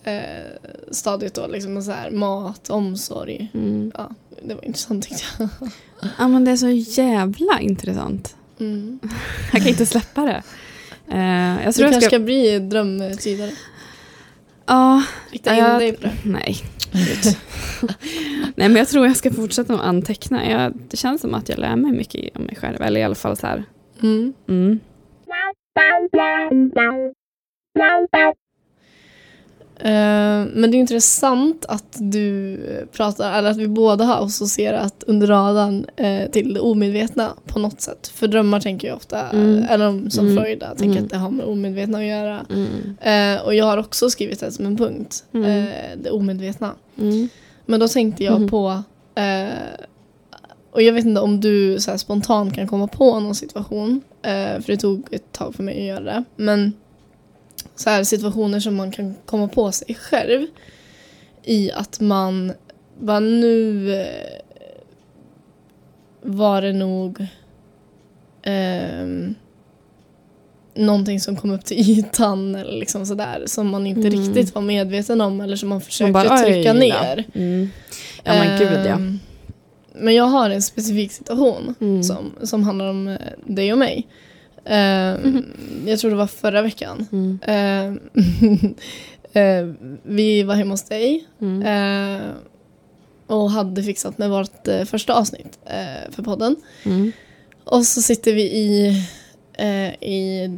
[0.92, 3.48] stadiet då liksom så här mat, omsorg.
[3.54, 3.92] Mm.
[3.98, 4.10] Ja,
[4.44, 5.50] det var intressant tyckte jag.
[6.20, 6.70] Ja, men det är så
[7.02, 8.36] jävla intressant.
[8.60, 9.00] Mm.
[9.54, 10.44] Jag kan inte släppa det.
[11.12, 12.10] Eh, jag Du tror kanske jag ska...
[12.10, 13.52] ska bli drömtydare.
[14.66, 16.14] Ja, Rikta in jag- dig på det.
[16.24, 16.56] nej.
[18.56, 20.50] Nej, men jag tror jag ska fortsätta att anteckna.
[20.50, 22.82] Jag, det känns som att jag lär mig mycket om mig själv.
[22.82, 23.64] Eller i alla fall så här.
[24.04, 24.34] Mm.
[24.50, 24.80] Mm.
[29.80, 32.58] Eh, men det är intressant att du
[32.92, 37.82] pratar, eller att vi båda har associerat under radarn eh, till det omedvetna på något
[37.82, 38.08] sätt.
[38.08, 39.64] För drömmar tänker jag ofta, Mm.
[39.70, 40.44] eller om- som Mm.
[40.44, 41.04] Freud tänker Mm.
[41.04, 42.46] att det har med omedvetna att göra.
[42.50, 42.98] Mm.
[43.38, 45.70] Eh, och jag har också skrivit det som en punkt, Mm.
[46.04, 46.72] det omedvetna.
[47.02, 47.30] Mm.
[47.66, 48.50] Men då tänkte jag Mhm.
[48.50, 48.84] på,
[50.72, 54.78] och jag vet inte om du så spontant kan komma på någon situation, för det
[54.78, 56.24] tog ett tag för mig att göra det.
[56.36, 56.74] Men
[57.76, 60.48] så här situationer som man kan komma på sig själv
[61.44, 62.54] i att man
[63.00, 64.42] bara nu eh,
[66.22, 67.28] var det nog
[68.44, 69.36] ehm,
[70.76, 74.12] någonting som kom upp till ytan eller liksom sådär som man inte Mm.
[74.22, 77.24] riktigt var medveten om eller som man försökte bara, trycka ner.
[77.34, 77.70] Mm.
[78.24, 78.92] Ja men gud ja.
[78.96, 79.20] Ehm,
[79.94, 82.04] Men jag har en specifik situation Mm.
[82.04, 84.08] som, som handlar om eh, dig och mig.
[84.66, 85.44] Ehm,
[85.86, 87.08] Jag tror det var förra veckan.
[87.12, 87.40] Mm.
[87.44, 88.00] Ehm,
[89.34, 91.62] eh, vi var hemma hos dig Mm.
[92.22, 92.22] eh,
[93.28, 96.56] och hade fixat med vårt eh, första avsnitt eh, för podden.
[96.86, 97.12] Mm.
[97.64, 98.88] Och så sitter vi i,
[99.54, 100.58] eh, i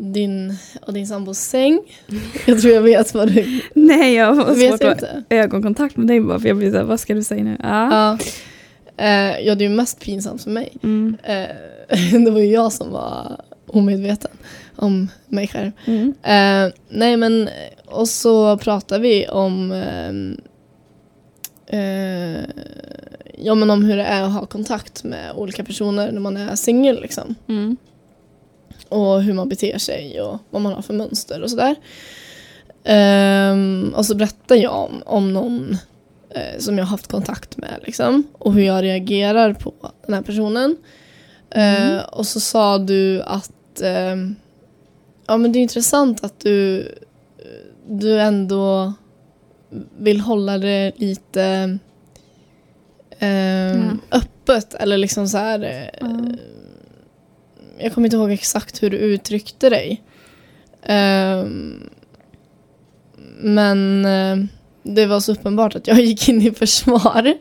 [0.00, 1.80] din och din sambos säng.
[2.46, 5.22] Jag tror jag vet vad du Nej, jag har vet svårt att inte.
[5.28, 7.56] ögonkontakt med dig bara för jag blir såhär, vad ska du säga nu?
[7.62, 7.90] Ja.
[7.92, 8.18] Ja.
[9.04, 10.72] Eh, ja, det är ju mest pinsamt för mig.
[10.82, 11.16] Mm.
[11.22, 11.46] Eh,
[12.24, 14.30] det var ju jag som var omedveten
[14.76, 15.70] om mig själv.
[15.84, 16.14] Mm.
[16.22, 17.48] Eh, nej men,
[17.86, 20.40] och så pratar vi om ehm,
[21.66, 22.44] eh,
[23.38, 26.56] ja, men om hur det är att ha kontakt med olika personer när man är
[26.56, 27.00] singel.
[27.00, 27.34] Liksom.
[27.48, 27.76] Mm.
[28.88, 31.74] Och hur man beter sig och vad man har för mönster och sådär.
[32.84, 35.76] Ehm, och så berättar jag om, om någon
[36.30, 39.74] eh, som jag har haft kontakt med liksom, och hur jag reagerar på
[40.06, 40.76] den här personen.
[41.54, 44.34] Eh, och så sa du att ehm,
[45.26, 46.88] ja, men det är intressant att du,
[47.88, 48.92] du ändå
[49.98, 51.78] vill hålla det lite
[53.18, 54.00] Mm.
[54.10, 56.20] öppet eller liksom så här eh, Ja.
[57.78, 60.02] jag kommer inte ihåg exakt hur du uttryckte dig.
[63.38, 64.36] Men eh,
[64.82, 67.34] det var så uppenbart att jag gick in i försvar.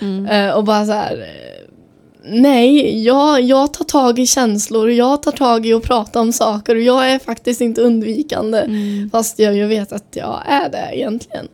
[0.00, 0.26] Mm.
[0.26, 1.24] eh, och bara så här.
[2.30, 6.74] Nej, jag, jag tar tag i känslor jag tar tag i att prata om saker
[6.76, 8.58] och jag är faktiskt inte undvikande.
[8.58, 9.10] Mm.
[9.10, 11.48] Fast jag ju vet att jag är det egentligen.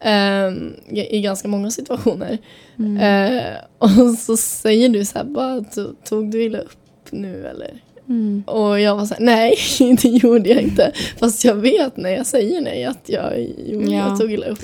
[0.00, 2.38] Ehm, i, I ganska många situationer.
[2.78, 2.96] Mm.
[3.36, 3.42] Eh,
[3.78, 6.78] och så säger du så här, bara, "To- tog du illa upp
[7.10, 7.70] nu eller?
[8.08, 8.42] Mm.
[8.46, 9.56] Och jag var så här, nej
[10.02, 10.92] det gjorde jag inte.
[11.18, 13.32] Fast jag vet när jag säger nej att jag,
[13.66, 13.92] jo, Ja.
[14.08, 14.58] jag tog illa upp.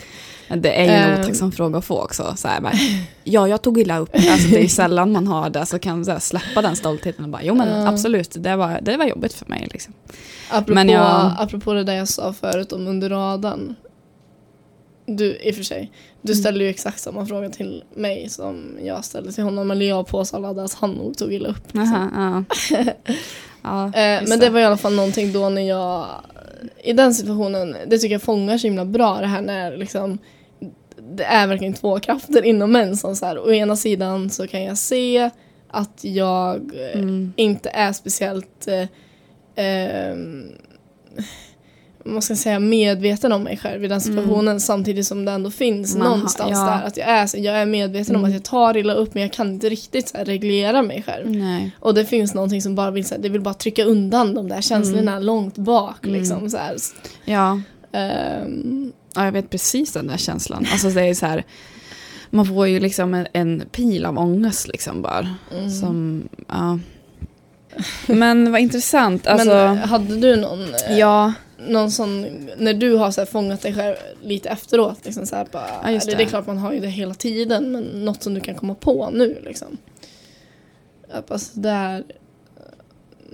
[0.56, 1.20] Det är ju en Ehm.
[1.20, 2.34] otacksam fråga att få också.
[2.36, 2.72] Så här, bara,
[3.24, 4.14] ja, jag tog illa upp.
[4.14, 7.24] Alltså, det är ju sällan man har det, så kan så här, släppa den stoltheten
[7.24, 9.68] och bara, jo men absolut, det var, det var jobbigt för mig.
[9.72, 9.94] Liksom.
[10.50, 13.74] Apropå, Men jag- apropå det där jag sa förut om under radarn.
[15.06, 15.92] Du, i och för sig,
[16.22, 16.42] du Mm.
[16.42, 19.70] ställde ju exakt samma fråga till mig som jag ställde till honom.
[19.70, 21.64] Eller jag påstod att han nog tog illa upp.
[21.74, 21.94] liksom.
[21.94, 22.84] Aha, ja.
[23.62, 26.06] ja, Eh, men det var i alla fall någonting då när jag
[26.84, 30.18] i den situationen, det tycker jag fångar så himla bra det här när liksom
[31.14, 34.78] det är verkligen två krafter inom som så här, å ena sidan så kan jag
[34.78, 35.30] se
[35.70, 37.32] att jag eh, Mm.
[37.36, 38.86] inte är speciellt eh,
[39.56, 40.52] ehm,
[42.04, 45.94] vad ska säga, medveten om mig själv i den situationen samtidigt som det ändå finns
[45.94, 46.04] Mm.
[46.08, 46.64] Man någonstans ja.
[46.64, 48.28] där att jag är, så- jag är medveten om Mm.
[48.30, 51.30] att jag tar illa upp men jag kan inte riktigt här, reglera mig själv.
[51.30, 51.70] Nej.
[51.80, 54.48] Och det finns någonting som bara vill, så här, det vill bara trycka undan de
[54.48, 56.04] där känslorna långt bak.
[56.06, 56.20] Mm.
[56.20, 56.76] Liksom, så här.
[57.24, 57.60] Ja.
[57.92, 60.66] Ehm, ja, jag vet precis den där känslan.
[60.72, 61.44] Alltså det är så här,
[62.30, 65.34] man får ju liksom en, en pil av ångest liksom bara.
[65.52, 65.70] mm.
[65.70, 66.78] Som, ja.
[68.06, 69.26] Men vad intressant.
[69.26, 71.32] Alltså, Men hade du någon, eh, ja.
[71.68, 72.26] någon sån,
[72.58, 76.16] när du har så fångat dig själv lite efteråt, liksom, så bara, Ja, just eller,
[76.18, 76.24] det.
[76.24, 78.74] det är klart man har ju det hela tiden, men något som du kan komma
[78.74, 79.76] på nu liksom.
[81.12, 82.04] Att bara sådär,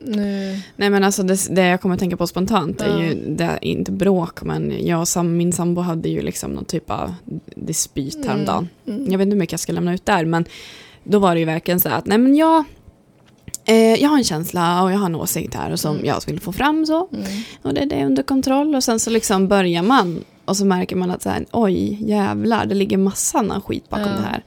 [0.03, 3.03] nu, Nej men alltså det, det jag kommer att tänka på spontant är Ja.
[3.05, 6.65] ju, det är inte bråk men jag och sam, min sambo hade ju liksom någon
[6.65, 7.15] typ av
[7.57, 8.29] dispyt Mm.
[8.29, 8.69] häromdagen.
[8.87, 10.45] mm, Jag vet inte hur mycket jag ska lämna ut där men
[11.05, 12.65] då var det ju verkligen så att nej men jag,
[13.65, 16.07] eh, jag har en känsla och jag har en åsikt här och som Mm.
[16.07, 17.09] jag vill få fram så.
[17.13, 17.27] mm,
[17.63, 20.97] Och det, det är under kontroll och sen så liksom börjar man och så märker
[20.97, 24.13] man att så här, oj jävlar det ligger massa annan skit bakom Ja.
[24.17, 24.43] det här.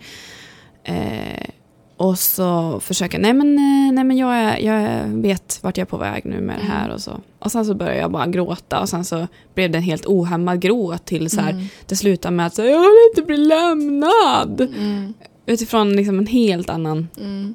[0.83, 1.49] Eh,
[1.97, 5.89] och så försöker, nej men, eh, nej men jag, är, jag vet vart jag är
[5.89, 6.95] på väg nu med det här Mm.
[6.95, 7.19] och så.
[7.39, 10.59] Och sen så börjar jag bara gråta och sen så blev det en helt ohämmad
[10.61, 14.61] gråt till så här, mm, det slutar med att så, jag vill inte bli lämnad.
[14.61, 15.13] mm,
[15.45, 17.53] Utifrån liksom en helt annan, mm,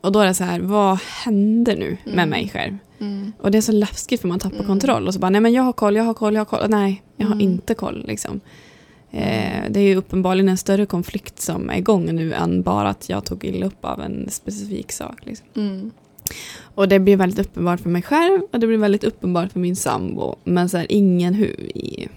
[0.00, 2.28] och då är det så här, vad hände nu med Mm.
[2.30, 2.76] mig själv?
[3.00, 5.06] mm, Och det är så läskigt för man tappar kontroll.
[5.06, 6.60] Och så bara, nej men jag har koll, jag har koll, jag har koll.
[6.60, 8.40] Och nej, jag har inte koll liksom.
[9.14, 13.08] Eh, det är ju uppenbarligen en större konflikt som är igång nu än bara att
[13.08, 15.26] jag tog illa upp av en specifik sak.
[15.26, 15.46] Liksom.
[15.56, 15.90] mm,
[16.74, 19.76] Och det blir väldigt uppenbart för mig själv och det blir väldigt uppenbart för min
[19.76, 20.36] sambo.
[20.44, 22.08] Men så här, ingen hur, i,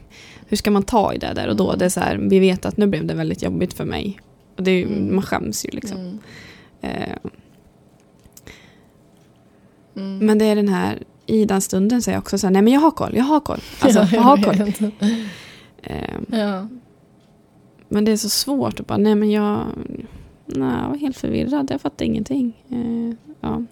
[0.48, 1.68] hur ska man ta i det där och då?
[1.68, 1.80] Mm.
[1.80, 4.20] Det är så här, vi vet att nu blev det väldigt jobbigt för mig.
[4.56, 5.16] Och det är, Mm.
[5.16, 5.98] man skäms ju liksom.
[6.00, 6.20] mm,
[6.82, 7.16] Eh,
[9.96, 10.18] mm.
[10.26, 12.62] Men det är den här, i den stunden så är jag också så här, nej
[12.62, 13.60] men jag har koll, jag har koll.
[13.80, 14.92] Alltså, Ja, jag har koll.
[15.84, 16.68] Eh, Ja.
[17.90, 19.66] Men det är så svårt att bara, nej men jag,
[20.46, 22.64] nej, jag var helt förvirrad, jag fattar ingenting.
[22.70, 23.64] Eh, ja,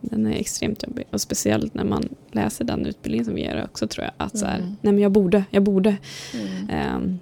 [0.00, 1.04] den är extremt jobbig.
[1.10, 4.12] Och speciellt när man läser den utbildningen som vi gör också tror jag.
[4.26, 4.76] Att så här, Mm.
[4.80, 5.96] nej men jag borde, jag borde.
[6.34, 6.68] Mm.
[6.70, 7.18] Ehm,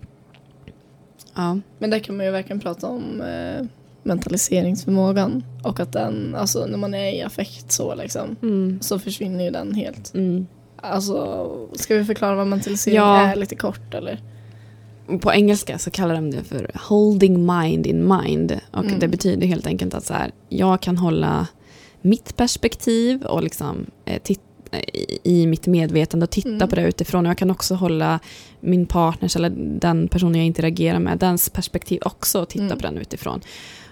[1.34, 3.66] ja, Men där kan man ju verkligen prata om eh,
[4.02, 5.44] mentaliseringsförmågan.
[5.64, 9.50] Och att den, alltså när man är i affekt så liksom, mm, så försvinner ju
[9.50, 10.14] den helt.
[10.14, 10.46] mm.
[10.82, 13.20] Alltså, ska vi förklara vad mentalisering Ja.
[13.20, 14.18] är lite kort eller?
[15.18, 18.60] På engelska så kallar de det för holding mind in mind.
[18.70, 18.98] Och Mm.
[18.98, 21.46] det betyder helt enkelt att så här, jag kan hålla
[22.02, 24.40] mitt perspektiv och liksom, eh, tit-
[25.22, 26.68] i, mitt medvetande och titta Mm.
[26.68, 27.26] på det utifrån.
[27.26, 28.20] Och jag kan också hålla
[28.60, 29.50] min partners eller
[29.80, 32.78] den personen jag interagerar med, dens perspektiv också och titta Mm.
[32.78, 33.40] på den utifrån.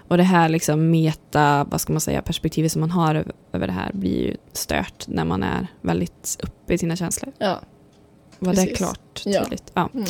[0.07, 3.15] Och det här liksom meta, vad ska man säga, perspektivet som man har
[3.53, 7.33] över, det här blir ju stört när man är väldigt uppe i sina känslor.
[7.37, 7.59] Ja.
[8.39, 8.77] Var det Precis.
[8.77, 9.43] klart Ja.
[9.43, 9.71] tydligt?
[9.73, 9.89] Ja.
[9.93, 10.05] Mm.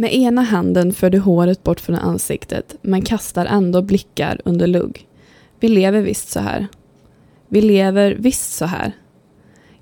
[0.00, 5.08] Med ena handen för du håret bort från ansiktet men kastar ändå blickar under lugg.
[5.60, 6.66] Vi lever visst så här.
[7.48, 8.92] Vi lever visst så här.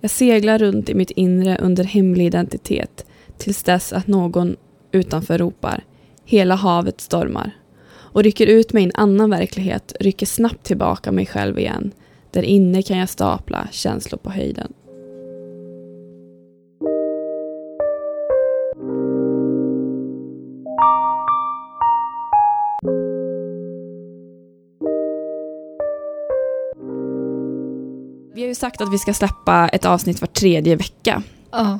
[0.00, 3.06] Jag seglar runt i mitt inre under hemlig identitet
[3.36, 4.56] tills dess att någon
[4.92, 5.84] utanför ropar
[6.24, 7.52] Hela havet stormar
[8.12, 11.92] och rycker ut mig i en annan verklighet, rycker snabbt tillbaka mig själv igen.
[12.30, 14.72] Där inne kan jag stapla känslor på höjden.
[28.34, 31.22] Vi har ju sagt att vi ska släppa ett avsnitt var tredje vecka.
[31.50, 31.78] Ja.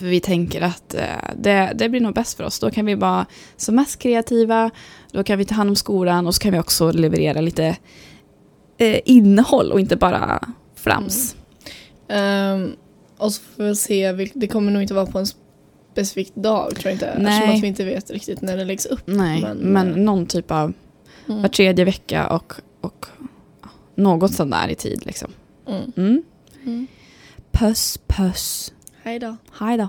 [0.00, 1.02] För vi tänker att eh,
[1.36, 2.58] det, det blir nog bäst för oss.
[2.58, 3.26] Då kan vi vara
[3.56, 4.70] som mest kreativa,
[5.12, 7.76] då kan vi ta hand om skolan och så kan vi också leverera lite
[8.78, 11.36] eh, innehåll och inte bara flams.
[12.08, 12.72] Ehm,
[13.16, 15.26] och så får vi se, det kommer nog inte vara på en
[15.92, 17.16] specifik dag tror jag inte.
[17.18, 17.32] Nej.
[17.38, 19.02] Eftersom att vi inte vet riktigt när det läggs upp.
[19.04, 20.72] Nej, Men, men, eh, någon typ av
[21.28, 21.42] Mm.
[21.42, 23.06] var tredje vecka och, och
[23.94, 25.30] något sånt där i tid liksom.
[25.68, 25.92] Mm.
[25.96, 26.22] Mm.
[26.64, 26.86] Mm.
[27.52, 28.72] Puss, puss.
[29.10, 29.36] Hej då.
[29.58, 29.88] Hej då.